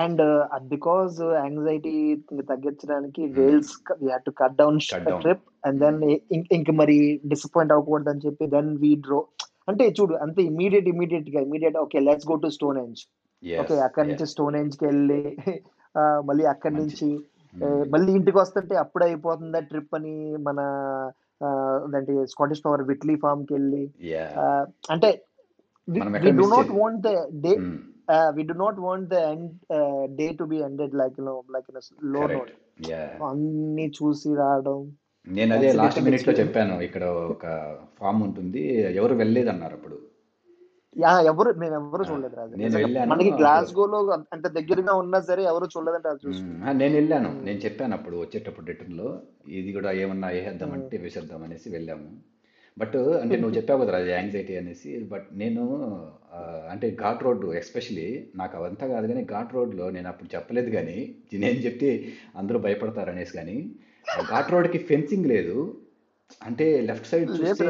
[0.00, 0.22] అండ్
[0.70, 1.94] బికాస్ యాంగ్జైటీ
[2.50, 3.72] తగ్గించడానికి Wales
[4.26, 5.20] to cut down Cut down.
[5.22, 5.98] Trip and then
[6.56, 6.96] ఇంక మరి
[7.32, 9.20] డిసప్పాయింట్ అవ్వకూడదు అని చెప్పి దెన్ వీ డ్రో
[9.68, 13.02] అంటే చూడు అంతే ఇమీడియట్ ఇమీడియట్గా immediate okay let's go to Stonehenge
[13.42, 15.20] Yes, okay అక్కడి నుంచి స్టోన్ ఎంజ్కి వెళ్ళి
[16.28, 17.08] మళ్ళీ అక్కడి నుంచి
[17.54, 17.80] మ్మ్.
[17.90, 20.12] మళ్ళీ ఇంటికి వస్తుంటే అప్పుడే అయిపోతుందా ట్రిప్ అని
[20.46, 20.60] మన
[21.40, 21.48] ఆ,
[21.84, 23.82] అదేంటి స్కాటిష్ పవర్ విట్లీ ఫామ్కి వెళ్ళి
[24.90, 25.08] అంటే
[25.88, 26.00] we
[26.32, 26.70] do not.
[26.78, 27.10] Want the
[28.12, 28.32] day hmm.
[28.36, 29.50] We do not want the end
[30.16, 31.80] day to be ended like no లైక్లో
[32.14, 32.52] note Correct.
[32.90, 33.10] Yeah.
[33.26, 34.78] అన్ని చూసి రావడం
[35.26, 36.32] నేను అదే a లాస్ట్ మినిట్లో.
[36.38, 37.44] చెప్పాను ఇక్కడ ఒక
[37.98, 38.62] ఫామ్ ఉంటుంది
[38.96, 39.98] ఎవరు వెళ్ళలేదు అన్నారు అప్పుడు
[40.96, 42.72] యా ఎవరు మేము ఎవరు చూడలేదు రాజు నేను
[43.02, 43.98] మనకి అప్పుడు- గ్లాస్గోలో
[44.34, 46.32] అంత దగ్గరగా ఉన్నా సరే ఎవరు చూడలేదంటే అది
[46.80, 47.30] నేను వెళ్ళాను.
[47.46, 49.08] నేను చెప్పాను అప్పుడు వచ్చేటప్పుడు రిటర్న్లో
[49.60, 52.10] ఇది కూడా ఏమన్నా వేసేద్దామంటే వేసేద్దాం అనేసి వెళ్ళాము
[52.76, 55.62] బట్ అంటే నువ్వు చెప్పావు కదా అది యాంగ్జైటీ అనేసి బట్ నేను
[56.70, 60.98] అంటే ఘాట్ రోడ్ ఎస్పెషలీ నాకు అవంతా కాదు కానీ ఘాట్ రోడ్లో నేను అప్పుడు చెప్పలేదు కానీ
[61.38, 61.90] నేను చెప్తే
[62.36, 63.56] అందరూ భయపడతారు అనేసి కానీ
[64.30, 65.56] ఘాట్ రోడ్కి ఫెన్సింగ్ లేదు
[66.40, 67.66] అంటే లెఫ్ట్ సైడ్ చూస్తే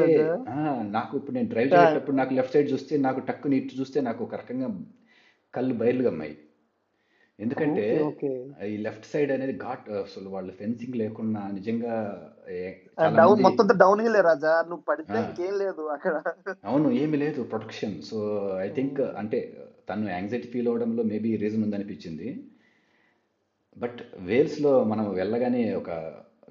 [0.91, 1.69] నాకు ఇప్పుడు నేను డ్రైవ్.
[1.73, 4.67] చేసేటప్పుడు నాకు లెఫ్ట్ సైడ్ చూస్తే నాకు టక్కుని ఇటు చూస్తే నాకు ఒక రకంగా
[5.53, 6.35] కళ్ళు బయలుగా అమ్మాయి
[7.39, 7.85] ఎందుకంటే
[8.67, 11.95] ఈ లెఫ్ట్ సైడ్ అనేది ఘాట్ అసలు వాళ్ళు ఫెన్సింగ్ లేకుండా నిజంగా
[13.17, 14.61] డౌన్ మొత్తం డౌన్ హిల్ రాజా.
[14.61, 15.19] నువ్వు పడితే.
[15.19, 16.21] ఇంకేం లేదు అక్కడ.
[16.65, 18.01] అవును ఏమీ లేదు ప్రొటెక్షన్.
[18.01, 18.17] సో
[18.61, 19.57] ఐ థింక్ అంటే
[19.89, 22.43] తను యాంగ్జైటీ ఫీల్ అవడంలో మేబీ రీజన్ ఉందనిపించింది.
[23.77, 25.89] బట్ వేల్స్లో మనం వెళ్ళగానే ఒక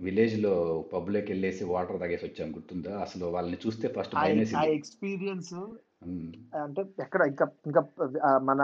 [0.00, 3.00] విలేజ్లో పబ్లోకి వెళ్ళేసి వాటర్ తాగేసి వచ్చాం గుర్తుందా?
[3.00, 4.14] అసలు వాళ్ళని చూస్తే ఫస్ట్
[4.56, 5.54] ఎక్స్పీరియన్స్
[6.62, 7.80] అంటే ఎక్కడ ఇంకా ఇంకా
[8.42, 8.60] మన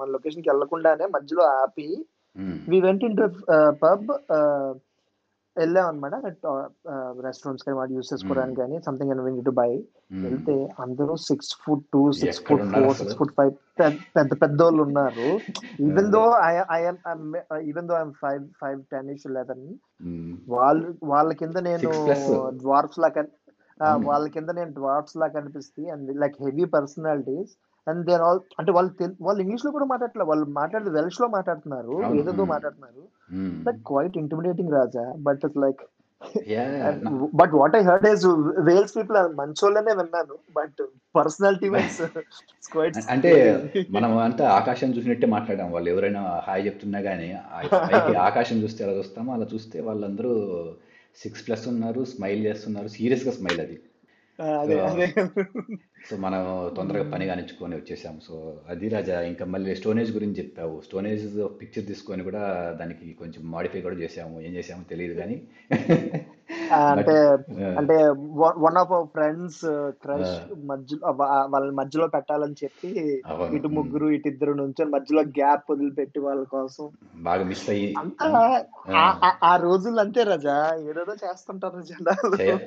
[0.00, 1.88] మన లొకేషన్కి వెళ్ళకుండానే మధ్యలో ఆపి
[2.68, 3.16] వి వెంట ఇన్
[3.82, 4.10] పబ్
[5.56, 6.14] వెళ్ళాం అనమాట
[7.24, 9.70] రెస్టారెంట్స్ కానీ వాటి యూస్ చేసుకోవడానికి కానీ సంథింగ్ అని టు బై.
[10.22, 12.96] వెళ్తే అందరూ six foot two six foot four?
[12.98, 13.52] Six foot five
[14.16, 15.26] పెద్ద పెద్ద వాళ్ళు ఉన్నారు
[15.80, 16.22] even though
[16.74, 19.64] I'm even though I'm five five ten is eleven
[20.48, 21.90] వాళ్ళు వాళ్ళ కింద నేను.
[22.58, 23.37] డ్వార్ఫ్స్ లా కన్- ఆ, అవును.
[24.06, 27.52] వాళ్ళ కింద నేను డ్వార్ఫ్స్ లా కనిపిస్తే and like heavy personalities
[27.86, 31.94] and they're all అంటే వాళ్ళు తెల్- వాళ్ళు ఇంగ్లీష్లో కూడా మాట్లాడట్లేదు వాళ్ళు మాట్లాడేది వెల్ష్లో మాట్లాడుతున్నారు.
[32.12, 32.50] ఏదేదో ఉమ్.
[32.52, 33.04] మాట్లాడుతున్నారు.
[33.66, 35.82] But quite intimidating Raja but it's like
[37.34, 38.24] but what I heard is
[38.66, 40.80] Wales people మంచోళ్ళనే విన్నాను బట్
[41.14, 41.98] పర్సనాలిటీ వైస్
[43.12, 43.32] అంటే
[43.90, 47.28] మనం అంతా ఆకాశం చూసినట్టే మాట్లాడాం వాళ్ళు ఎవరైనా హాయ్ చెప్తున్నా కానీ
[47.84, 50.32] పైకి ఆకాశం చూస్తే ఎలా చూస్తామో అలా చూస్తే వాళ్ళందరూ
[51.22, 53.78] సిక్స్ ప్లస్ ఉన్నారు స్మైల్ చేస్తున్నారు సీరియస్గా స్మైల్ అది.
[56.10, 56.42] సో మనం
[56.76, 58.34] తొందరగా పని కానిచ్చుకొని వచ్చేసాం సో
[58.68, 60.80] అది రాజా ఇంకా మళ్ళీ స్టోనేజ్ గురించి చెప్పావు.
[60.80, 61.26] స్టోనేజ్
[61.60, 62.42] పిక్చర్ తీసుకొని కూడా
[62.80, 64.40] దానికి కొంచెం మాడిఫై కూడా చేసాము.
[64.40, 65.36] ఏం చేసామో తెలియదు కానీ.
[66.74, 67.12] అంటే.
[67.64, 68.08] అంటే
[68.58, 73.22] one of our friends crush మధ్యలో వా- వాళ్ళ మధ్యలో పెట్టాలని చెప్పి.
[73.52, 76.90] ఇటు ముగ్గురు ఇటు ఇద్దరు నుంచి మధ్యలో గ్యాప్ వదిలిపెట్టి వాళ్ళ కోసం.
[77.14, 77.94] బాగా మిస్ అయ్యి.
[77.98, 78.64] అంతా
[79.42, 80.74] ఆ- రోజులు అంతే రజా.
[80.74, 82.58] ఏదేదో చేస్తుంటారు జనాలు.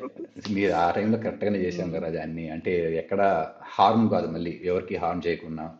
[0.54, 2.50] మీరు ఆ టైంలో కరెక్ట్ గానే చేశాం కదా రాజా అన్ని.
[2.50, 3.48] అంటే ఎక్కడ
[3.80, 5.72] హార్మ్ కాదు మళ్ళీ ఎవరికి హార్మ్ చేయకుండా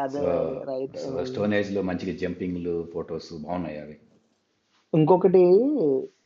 [0.00, 3.96] అదే సో రైట్ సో స్టోనేజ్లో మంచిగా జంపింగ్లు ఫొటోస్ బాగున్నాయి అవి?
[4.94, 5.44] ఇంకొకటి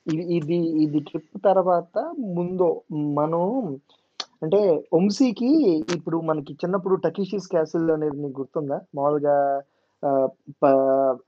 [0.07, 3.43] ఇది ఇది ఇది ట్రిప్ తర్వాత ముందు మనం
[4.43, 5.51] అంటే వంశీకి
[5.95, 9.37] ఇప్పుడు మనకి చిన్నప్పుడు టకీషీస్ క్యాసిల్ అనేది నీకు గుర్తుందా మామూలుగా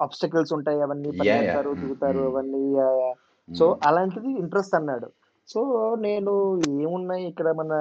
[0.00, 1.10] అబ్స్టకల్స్ ఉంటాయి అవన్నీ.
[1.10, 2.26] పరిగెడతారు Mm, దిగుతారు mm.
[2.26, 2.62] అవన్నీ
[3.48, 5.08] సో అలాంటిది ఇంట్రెస్ట్ అన్నాడు
[5.48, 5.60] సో
[5.96, 6.32] నేను
[6.80, 7.72] ఏమున్నాయి ఇక్కడ మన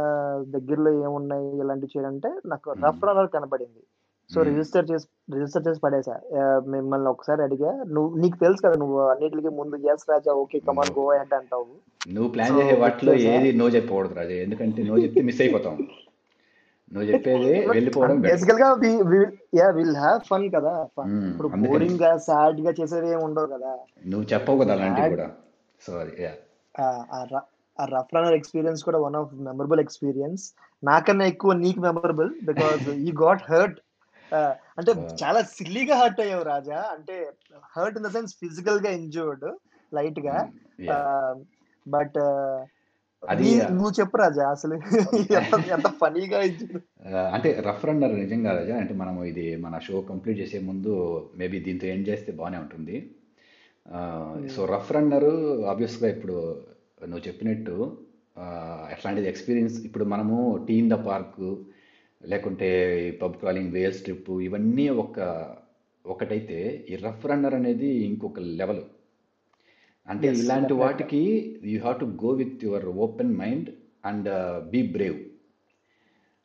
[0.47, 2.71] దగ్గరలో ఏమున్నాయి ఇలాంటివి చేయాలంటే నాకు.
[2.85, 3.81] రఫ్ రన్నర్ కనపడింది
[4.29, 4.41] సో.
[4.41, 6.15] రిజిస్టర్ చేసి రిజిస్టర్ చేసి పడేసా.
[6.67, 7.83] మిమ్మల్ని ఒకసారి అడిగా.
[7.87, 11.67] నువ్వు నీకు తెలుసు కదా నువ్వు అన్నిటికీ ముందు yes Raja okay come on go ahead అంటావు.
[12.07, 14.35] నువ్వు ప్లాన్ చేసే వాటిలో ఏది నో చెప్పకూడదు రాజు.
[14.45, 15.77] ఎందుకంటే నో చెప్తే మిస్ అయిపోతాం.
[16.91, 18.67] నువ్వు చెప్పేది వెళ్ళిపోవడం బేసికల్గా
[19.55, 20.87] యా విల్ హ్యావ్ ఫన్ కదా.
[20.97, 21.09] Fun.
[21.31, 23.71] ఇప్పుడు బోరింగ్గా సాడ్గా చేసేవి ఏమి ఉండవు కదా.
[24.07, 25.29] నువ్వు చెప్పవు కదా అలాంటివి కూడా.
[25.81, 26.33] సో అది యా
[27.79, 30.53] ఆ రఫ్ రన్నర్ ఎక్స్పీరియన్స్ కూడా వన్ ఆఫ్ మెమరబుల్ ఎక్స్పీరియన్స్
[30.83, 33.77] నాకన్నా ఎక్కువ నీకు మెమరబుల్ బికాస్ ఈ గాట్ హర్ట్
[34.77, 34.91] అంటే
[35.23, 36.79] చాలా సిల్లీగా హర్ట్ అయ్యావు రాజా.
[36.97, 37.31] అంటే
[37.77, 39.45] హర్ట్ ఇన్ ద సెన్స్ ఫిజికల్గా ఇంజూర్డ్
[39.93, 40.49] లైట్గా.
[41.87, 42.19] బట్
[43.29, 44.75] అది నువ్వు చెప్పు రాజా అసలు.
[45.73, 46.39] ఎంత ఫనీగా
[47.33, 50.91] అంటే రఫ్ రన్నర్ నిజంగా రాజా అంటే మనం ఇది మన షో కంప్లీట్ చేసే ముందు
[51.35, 53.11] మేబీ దీంతో ఎండ్ చేస్తే బాగానే ఉంటుంది.
[54.55, 55.31] సో రఫ్ రన్నర్
[55.65, 56.63] ఆబ్వియస్గా ఇప్పుడు
[57.03, 57.97] నువ్వు చెప్పినట్టు
[58.91, 61.55] అట్లాంటిది ఎక్స్పీరియన్స్ ఇప్పుడు మనము టీ ఇన్ ద పార్క్
[62.25, 62.69] లేకుంటే
[63.07, 65.19] ఈ పబ్ కాలింగ్ వేల్స్ ట్రిప్ ఇవన్నీ ఒక
[66.05, 68.83] ఒకటైతే ఈ రఫ్ రన్నర్ అనేది ఇంకొక లెవెల్.
[70.07, 70.73] అంటే Yes, ఇలాంటి.
[70.73, 71.21] వాటికి
[71.63, 73.69] you have to go with your open mind
[74.05, 74.29] and
[74.69, 75.17] be brave.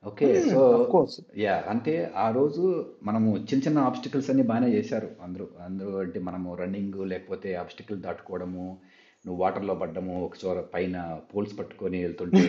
[0.06, 5.08] Okay so of course yeah అంటే ఆ రోజు మనము చిన్న చిన్న ఆబ్స్టికల్స్ అన్ని బాగానే చేశారు
[5.22, 5.48] అందరూ.
[5.64, 8.78] అందరూ అంటే మనము రన్నింగ్ లేకపోతే ఆబ్స్టికల్ దాటుకోవడము
[9.24, 10.96] నువ్వు వాటర్లో పడ్డము ఒక చోర పైన
[11.30, 12.44] పోల్స్ పట్టుకొని వెళ్తుంటే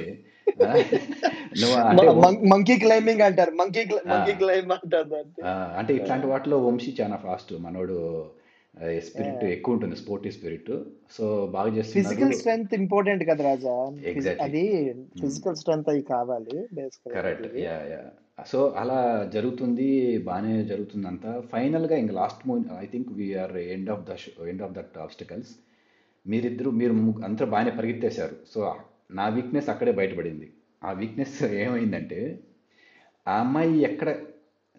[2.52, 3.52] మంకీ క్లైంబింగ్ అంటారు.
[3.60, 5.18] మంకీ మంకీ క్లైంబ్ అంటారు
[5.80, 7.98] అంటే ఇట్లాంటి వాటిలో వంశీ చాలా ఫాస్ట్ మనోడు
[9.06, 10.72] స్పిరిట్ ఎక్కువ ఉంటుంది స్పోర్టీ స్పిరిట్
[11.16, 13.74] సో బాగా చేస్తున్నాడు ఫిజికల్ స్ట్రెంగ్త్ ఇంపార్టెంట్ కదా రాజా?
[14.46, 14.64] అది
[15.22, 16.58] ఫిజికల్ స్ట్రెంగ్త్ అవి కావాలి
[17.18, 18.02] కరెక్ట్ యా యా
[18.46, 18.98] సో అలా
[19.36, 19.88] జరుగుతుంది
[20.30, 24.16] బాగానే జరుగుతుంది అంతా ఫైనల్గా ఇంకా last movie I think we are end of the
[24.48, 25.52] end of that obstacles
[26.28, 26.94] మీరిద్దరు మీరు
[27.26, 28.36] అందరూ బాగానే పరిగెత్తేశారు.
[28.54, 28.76] సో
[29.12, 30.54] నా వీక్నెస్ అక్కడే బయటపడింది.
[30.84, 32.40] ఆ వీక్నెస్ ఏమైందంటే
[33.28, 34.16] ఆ అమ్మాయి ఎక్కడ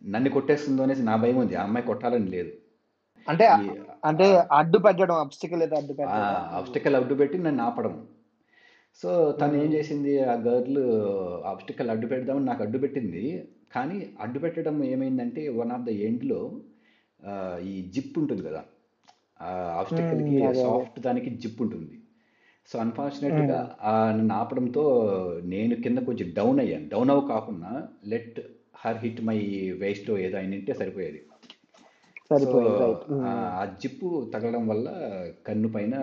[0.05, 1.55] నన్ను కొట్టేస్తుందో అనేసి నా భయం ఉంది.
[1.55, 2.53] ఆ అమ్మాయి కొట్టాలని లేదు.
[3.29, 3.47] అంటే
[4.05, 6.25] అంటే అడ్డు పెట్టడం అబ్స్టికల్ అడ్డు పెట్టడం.
[6.57, 8.07] ఆబ్స్టికల్ అడ్డు పెట్టి నన్ను ఆపడం.
[9.03, 10.25] సో తను ఏం చేసింది?
[10.25, 10.79] ఆ గర్ల్
[11.47, 13.49] ఆబ్స్టికల్ అడ్డు పెడదామని నాకు అడ్డు పెట్టింది.
[13.75, 16.61] కానీ అడ్డు పెట్టడం ఏమైందంటే వన్ ఆఫ్ ద ఎండ్లో
[17.63, 18.63] ఈ జిప్ ఉంటుంది కదా
[19.41, 20.55] ఆబ్స్టికల్కి.
[20.63, 21.99] సాఫ్ట్ దానికి జిప్ ఉంటుంది.
[22.69, 23.77] సో అన్ఫార్చునేట్గా
[24.17, 24.85] నన్ను ఆపడంతో
[25.45, 26.89] నేను కింద కొంచెం డౌన్ అయ్యాను.
[26.89, 28.41] డౌన్ అవ్వ కాకుండా లెట్
[28.77, 29.39] హర్ హిట్ మై
[29.81, 31.21] వేస్ట్లో ఏదో అయినంటే సరిపోయేది.
[33.25, 34.87] ఆ జిప్పు తగలడం వల్ల
[35.47, 35.95] కన్ను పైన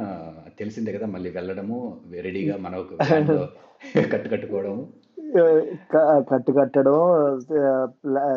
[0.59, 1.77] తెలిసిందే కదా మళ్ళీ వెళ్ళడము
[2.11, 2.75] రెడీగా మన
[4.13, 4.93] కట్టు కట్టుకోవడము.
[6.31, 6.97] కట్టు కట్టడం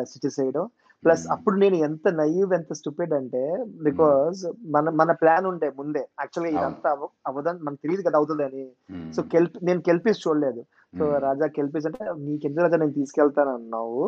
[0.03, 0.65] స్టిచెస్ చేయడం
[1.05, 1.27] ప్లస్.
[1.31, 3.41] అప్పుడు నేను ఎంత నైవ్ ఎంత స్టూపిడ్ అంటే
[3.83, 6.59] బికాస్ మన మన ప్లాన్ ఉండే ముందే యాక్చువల్గా.
[6.59, 8.65] ఇదంతా అవ- అవ్వదని మనకు తెలియదు కదా అవుతుందని.
[9.13, 10.61] సో కెల్ప్ నేను కెల్పీస్ చూడలేదు
[10.93, 11.17] సో.
[11.17, 14.01] రాజా కెల్పీస్ అంటే నీకు ఎందుకు రాజా నేను తీసుకెళ్తాను అన్నావు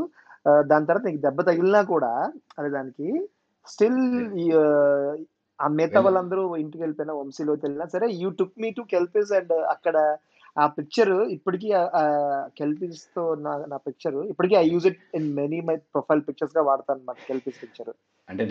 [0.61, 2.11] దాని తర్వాత నీకు దెబ్బ తగిలినా కూడా
[2.59, 3.07] అదే దానికి
[3.67, 3.97] స్టిల్
[5.59, 9.53] ఆ మిగతా వెళ్ళ- వాళ్ళందరూ ఇంటికి వెళ్ళిపోయినా వంశీలో వెళ్ళినా సరే you took me to Kelpies and
[9.67, 9.95] అక్కడ
[10.57, 11.69] ఆ పిక్చర్ ఇప్పటికీ
[12.57, 17.17] కెల్పీస్తో నా నా పిక్చర్ ఇప్పటికీ I use it in many my profile పిక్చర్స్గా వాడతాను అనమాట
[17.27, 17.91] కెల్పీస్ పిక్చర్
[18.29, 18.43] అంటే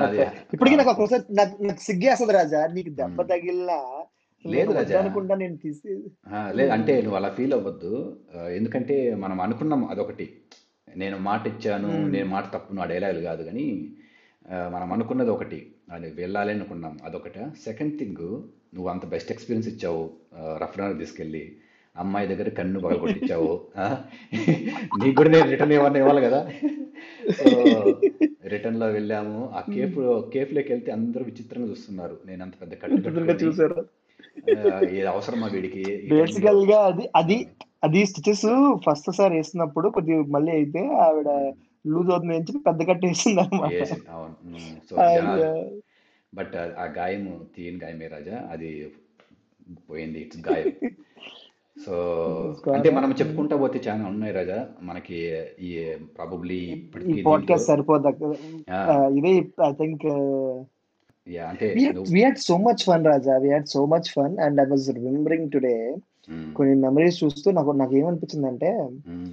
[0.55, 3.23] ఇప్పటికీ నాకు ఒకసారి నాకు సిగ్గేస్తుంది రాజా నీకు దెబ్బ.
[3.23, 3.79] తగిలినా
[4.45, 5.01] లేదు రాజా.
[5.01, 5.93] అనుకుంటా నేను తీసి
[6.53, 7.93] లేదు అంటే నువ్వు అలా ఫీల్ అవ్వద్దు.
[8.51, 10.27] ఎందుకంటే మనం అనుకున్నాం అదొకటి.
[10.97, 11.91] నేను మాట ఇచ్చాను.
[12.07, 13.67] నేను మాట తప్పును ఆ డైలాగులు కాదు కానీ
[14.75, 15.59] మనం అనుకున్నది ఒకటి.
[15.93, 17.39] అది వెళ్ళాలి అనుకున్నాం అదొకట.
[17.65, 18.25] సెకండ్ థింగ్
[18.75, 20.03] నువ్వు అంత బెస్ట్ ఎక్స్పీరియన్స్ ఇచ్చావు
[20.63, 21.45] రఫ్ రన్నర్ తీసుకెళ్ళి.
[21.99, 23.61] అమ్మాయి దగ్గర కన్ను పగల కొట్టించావు?
[25.03, 26.41] నీకు కూడా నేను రిటర్న్ ఇవ్వని ఇవ్వాలి కదా?
[27.33, 27.47] సో
[28.47, 29.49] రిటర్న్లో వెళ్ళాము.
[29.49, 29.99] ఆ కేఫ్
[30.33, 32.19] కేఫ్లోకి వెళ్తే అందరూ విచిత్రంగా చూస్తున్నారు.
[32.27, 33.85] నేను అంత పెద్ద కట్టు చూసారు?
[34.91, 35.85] ఏది అవసరమా వీడికి?
[36.09, 36.71] బేసికల్?
[36.71, 37.47] గా అది అది
[37.85, 38.47] అది స్టిచెస్
[38.87, 41.29] ఫస్ట్ సారి వేసినప్పుడు కొద్దిగా మళ్ళీ అయితే ఆవిడ
[41.87, 43.73] లూజ్ అవుతుంది చెప్పి పెద్ద కట్టి వేసింది అనమాట
[46.35, 48.49] బట్ ఆ గాయము తీయని గాయమే రాజా.
[48.51, 48.93] అది
[49.91, 50.21] పోయింది.
[50.21, 50.73] ఇట్స్ గాయం.
[51.77, 51.95] సో
[52.75, 54.59] అంటే మనం చెప్పుకుంటా పోతే చాలా ఉన్నాయి రాజా.
[54.83, 55.19] మనకి
[55.61, 55.71] ఈ
[56.17, 56.59] ప్రాబబ్లీ
[57.11, 57.71] ఈ పాడ్కాస్ట్
[59.17, 59.33] ఇదే
[59.65, 60.07] ఐ థింక్
[61.27, 63.35] యా, అంటే నువ్వు we had so much fun Raja.
[63.39, 65.77] We so much fun and I was remembering today
[66.55, 68.71] కొన్ని మెమరీస్ చూస్తూ నాకు నాకు ఏమనిపించింది అంటే
[69.11, 69.29] ఉమ్,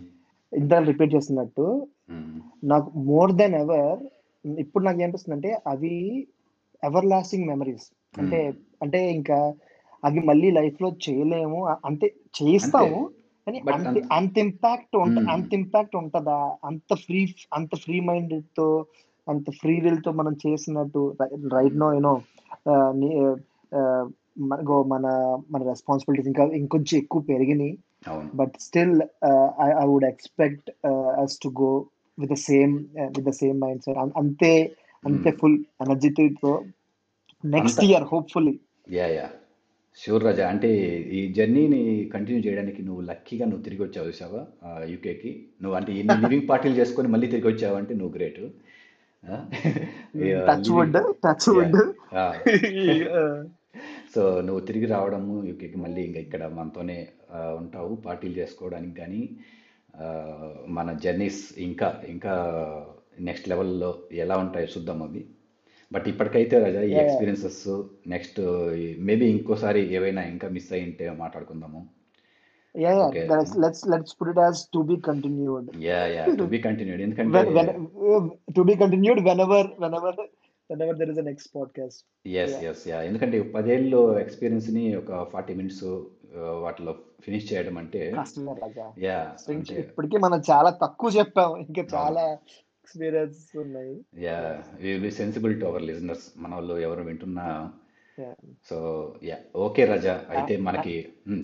[0.53, 1.67] ఇంత రిపీట్ చేస్తున్నట్టు
[2.11, 2.33] ఉమ్,
[2.65, 3.99] నాకు మోర్ దెన్ ఎవర్
[4.45, 5.93] ఇప్పుడు నాకు ఏమనిపిస్తుంది అంటే అవి
[6.83, 8.39] ఎవర్ లాస్టింగ్ మెమరీస్ అంటే
[8.81, 9.37] అంటే ఇంకా
[10.05, 11.67] అవి మళ్ళీ లైఫ్లో చేయలేము.
[11.67, 13.09] అ- అంటే చేస్తాము
[13.45, 14.95] కానీ అంత అంత- అంత ఇంపాక్ట్.
[15.29, 16.57] అంత ఇంపాక్ట్ ఉంటదా?
[16.65, 18.85] అంత ఫ్రీ అంత ఫ్రీ మైండ్తో
[19.29, 21.15] అంత ఫ్రీ విల్తో మనం చేసినట్టు
[21.53, 22.21] రైట్ నో యూనో
[24.39, 25.07] మనకు మన
[25.51, 27.77] మన రెస్పాన్సిబిలిటీస్ ఇంకా ఇంకొంచెం ఎక్కువ పెరిగినాయి.
[28.35, 29.01] But still
[29.61, 30.71] I would expect
[31.19, 31.85] us to go
[32.19, 33.97] with the same with the same mind set.
[33.97, 34.71] అంతే
[35.05, 35.31] అంతే.
[35.31, 36.59] ఫుల్ ఎనర్జెటిక్
[37.45, 37.89] నెక్స్ట్ అంత.
[37.89, 38.59] Year hopefully.
[38.89, 39.29] Yeah yeah.
[39.97, 40.69] Sure Raja అంటే
[41.11, 41.81] ఈ జర్నీని
[42.13, 44.41] కంటిన్యూ చేయడానికి నువ్వు లక్కీగా నువ్వు తిరిగి వచ్చావు చూసావా?
[44.91, 45.31] యూకేకి
[45.61, 48.39] నువ్వు అంటే ఇన్ని లివింగ్ పార్టీలు చేసుకొని మళ్ళీ తిరిగి వచ్చావు అంటే నువ్వు great
[50.47, 51.77] touch would living touch yeah would
[54.13, 56.97] so నువ్వు తిరిగి రావడము యూకేకి మళ్ళీ ఇంకా ఇక్కడ మనతోనే
[57.61, 59.21] ఉంటావు పార్టీలు చేసుకోవడానికి కానీ
[60.75, 62.33] మన జర్నీస్ ఇంకా ఇంకా
[63.21, 63.89] నెక్స్ట్ లెవెల్లో
[64.23, 65.23] ఎలా ఉంటాయో చూద్దాం అవి.
[65.93, 67.61] బట్ ఇప్పటికైతే రాజా ఈ ఎక్స్పీరియన్సెస్
[68.07, 68.39] నెక్స్ట్
[69.09, 71.81] మేబీ ఇంకోసారి ఏవైనా ఇంకా మిస్ అయి ఉంటే మాట్లాడుకుందాము.
[72.75, 73.07] Yeah yeah.
[73.63, 76.23] Let's let's put it as to be continued yeah yeah.
[76.39, 77.43] To be continued ఎందుకంటే
[78.69, 80.13] be continued whenever whenever
[80.69, 81.97] whenever there is a next podcast.
[82.35, 82.67] Yes yeah.
[82.69, 85.85] Yes yeah ఎందుకంటే పదేళ్ళు ఎక్స్పీరియన్స్ని ఒక ఫార్టీ మినిట్స్
[86.63, 86.93] వాటిలో
[87.25, 88.01] finish చేయడం అంటే
[89.03, 89.17] yeah
[89.81, 92.23] ఇప్పటికీ మనం చాలా తక్కువ చెప్పాం ఇంకా చాలా
[92.84, 93.93] ఎక్స్పీరియన్స్ ఉన్నాయి.
[94.25, 94.38] Yeah
[94.81, 97.45] will be sensible to our listeners మన వాళ్ళు ఎవరు వింటున్నా.
[98.69, 98.77] So
[99.29, 100.13] yeah okay Raja.
[100.34, 100.95] అయితే మనకి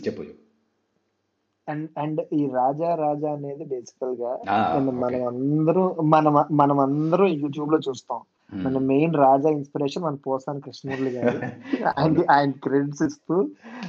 [0.06, 0.24] చెప్పు.
[1.68, 4.32] అండ్ అండ్ ఈ రాజా రాజా అనేది బేసికల్గా
[5.02, 5.84] మనం అందరూ
[6.14, 8.20] మనం మనం అందరూ యూట్యూబ్లో చూస్తాం.
[8.66, 11.40] మన మెయిన్ రాజా ఇన్స్పిరేషన్ మన పోసాని కృష్ణమురళి గారు.
[12.00, 13.36] ఆయన ఆయన క్రెడిట్స్ ఇస్తూ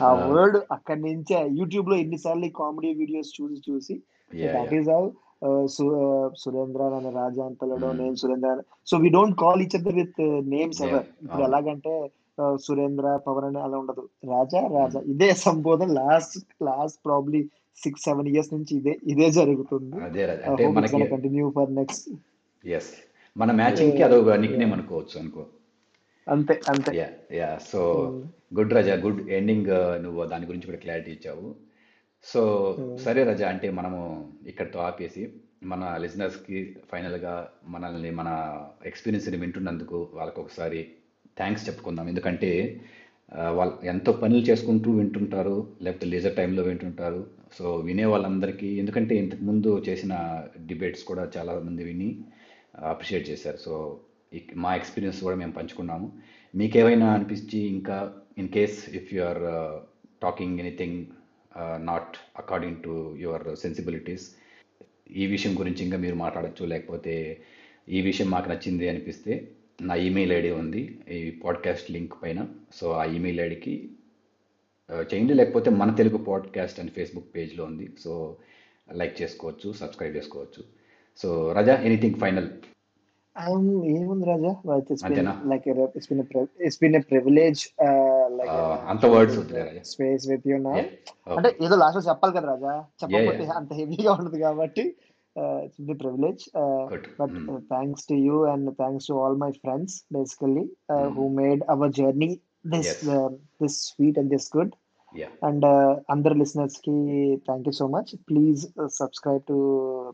[0.04, 3.96] ఆ వర్డ్ అక్కడి నుంచే యూట్యూబ్లో ఎన్నిసార్లు కామెడీ వీడియోస్ చూసి చూసి
[4.54, 5.02] దాట్ ఈస్ హౌ
[6.42, 8.50] సురేంద్ర నన్ను రాజా అని పిలవడం ఉమ్, నేను Surendra
[8.88, 10.20] so we don't call each other with
[10.50, 11.92] names name ever ఇప్పుడు ఎలాగంటే
[12.38, 14.02] ఆ, సురేంద్ర పవన్ అని అలా ఉండదు.
[14.30, 15.00] రాజా రాజా.
[15.12, 17.40] ఇదే సంబోధన last last probably
[17.78, 19.96] six seven years నుంచి ఇదే ఇదే జరుగుతుంది.
[21.12, 22.06] కంటిన్యూ ఫర్ నెక్స్ట్
[22.64, 22.90] ఎస్
[23.36, 25.42] మన మ్యాచింగ్కి అదొక నిక్ నేమ్ అనుకోవచ్చు అనుకో.
[26.26, 26.90] అంతే అంతే.
[26.98, 27.80] Yeah yeah so
[28.54, 28.94] good Raja.
[29.04, 29.70] Good ending
[30.04, 31.46] నువ్వు దాని గురించి కూడా క్లారిటీ ఇచ్చావు.
[32.24, 32.40] సో
[33.04, 34.00] సరే రజా అంటే మనము
[34.46, 35.22] ఇక్కడితో ఆపేసి
[35.64, 38.28] మన లిజనర్స్కి ఫైనల్గా మనల్ని మన
[38.86, 40.80] ఎక్స్పీరియన్స్ని వింటున్నందుకు వాళ్ళకి ఒకసారి
[41.36, 42.08] థ్యాంక్స్ చెప్పుకుందాం.
[42.08, 42.80] ఎందుకంటే
[43.54, 47.26] వాళ్ళు ఎంతో పనులు చేసుకుంటూ వింటుంటారు లేకపోతే లేజర్ టైంలో వింటుంటారు.
[47.58, 50.14] సో వినే వాళ్ళందరికీ ఎందుకంటే ఇంతకు ముందు చేసిన
[50.66, 52.24] డిబేట్స్ కూడా చాలా మంది విని
[52.84, 53.56] అప్రిషియేట్ చేశారు.
[53.56, 54.00] సో
[54.54, 56.12] మా ఎక్స్పీరియన్స్ కూడా మేము పంచుకున్నాము.
[56.54, 59.42] మీకేమైనా అనిపించి ఇంకా in case if you are
[60.22, 61.00] talking anything
[61.80, 64.30] not according to your sensibilities
[65.10, 67.40] ఈ విషయం గురించి ఇంకా మీరు మాట్లాడచ్చు లేకపోతే
[67.88, 69.48] ఈ విషయం మాకు నచ్చింది అనిపిస్తే
[69.82, 72.46] నా ఈమెయిల్ ఐడి ఉంది ఈ పాడ్కాస్ట్ లింక్ పైన.
[72.74, 73.90] సో ఆ ఈమెయిల్ ఐడికి
[74.92, 77.90] చేయండి లేకపోతే మన తెలుగు పాడ్కాస్ట్ అని ఫేస్బుక్ పేజ్లో ఉంది.
[77.98, 78.36] సో
[78.92, 80.64] లైక్ చేసుకోవచ్చు సబ్స్క్రైబ్ చేసుకోవచ్చు.
[81.16, 82.48] సో రజా ఎనీథింగ్ ఫైనల్
[83.84, 84.56] ఏముంది Raja?
[84.66, 87.82] Like it's been it's been a privilege
[88.90, 89.82] అంత వర్డ్స్ వద్దులే Raja.
[89.90, 90.74] Space with you now
[91.36, 92.74] అంటే ఏదో లాస్ట్లో చెప్పాలి కదా రాజా?
[93.02, 94.84] చెప్పకపోతే అంత హెవీగా ఉండదు కాబట్టి
[95.64, 96.42] it's been privilege
[97.20, 97.34] but
[97.72, 100.64] thanks to you and thanks to all my friends basically
[101.16, 102.30] who made our journey
[102.74, 102.92] this
[103.62, 104.72] this sweet and this good
[105.14, 105.64] yeah and
[106.14, 106.96] అందరు లిసనర్స్కి
[107.46, 108.60] thank you so much please
[108.98, 109.56] subscribe to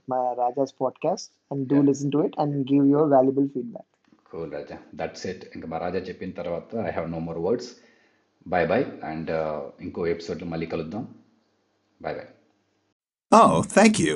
[0.09, 3.91] my Raja's podcast and do listen to it and give your valuable feedback
[4.31, 7.69] cool Raja that's it ఇంకా మా రాజా చెప్పిన తర్వాత I have no more words
[8.48, 9.32] bye bye and
[9.82, 11.04] ఇంకో ఎపిసోడ్లో మళ్ళీ కలుద్దాం
[12.02, 12.30] bye bye
[13.32, 14.16] Oh, thank you.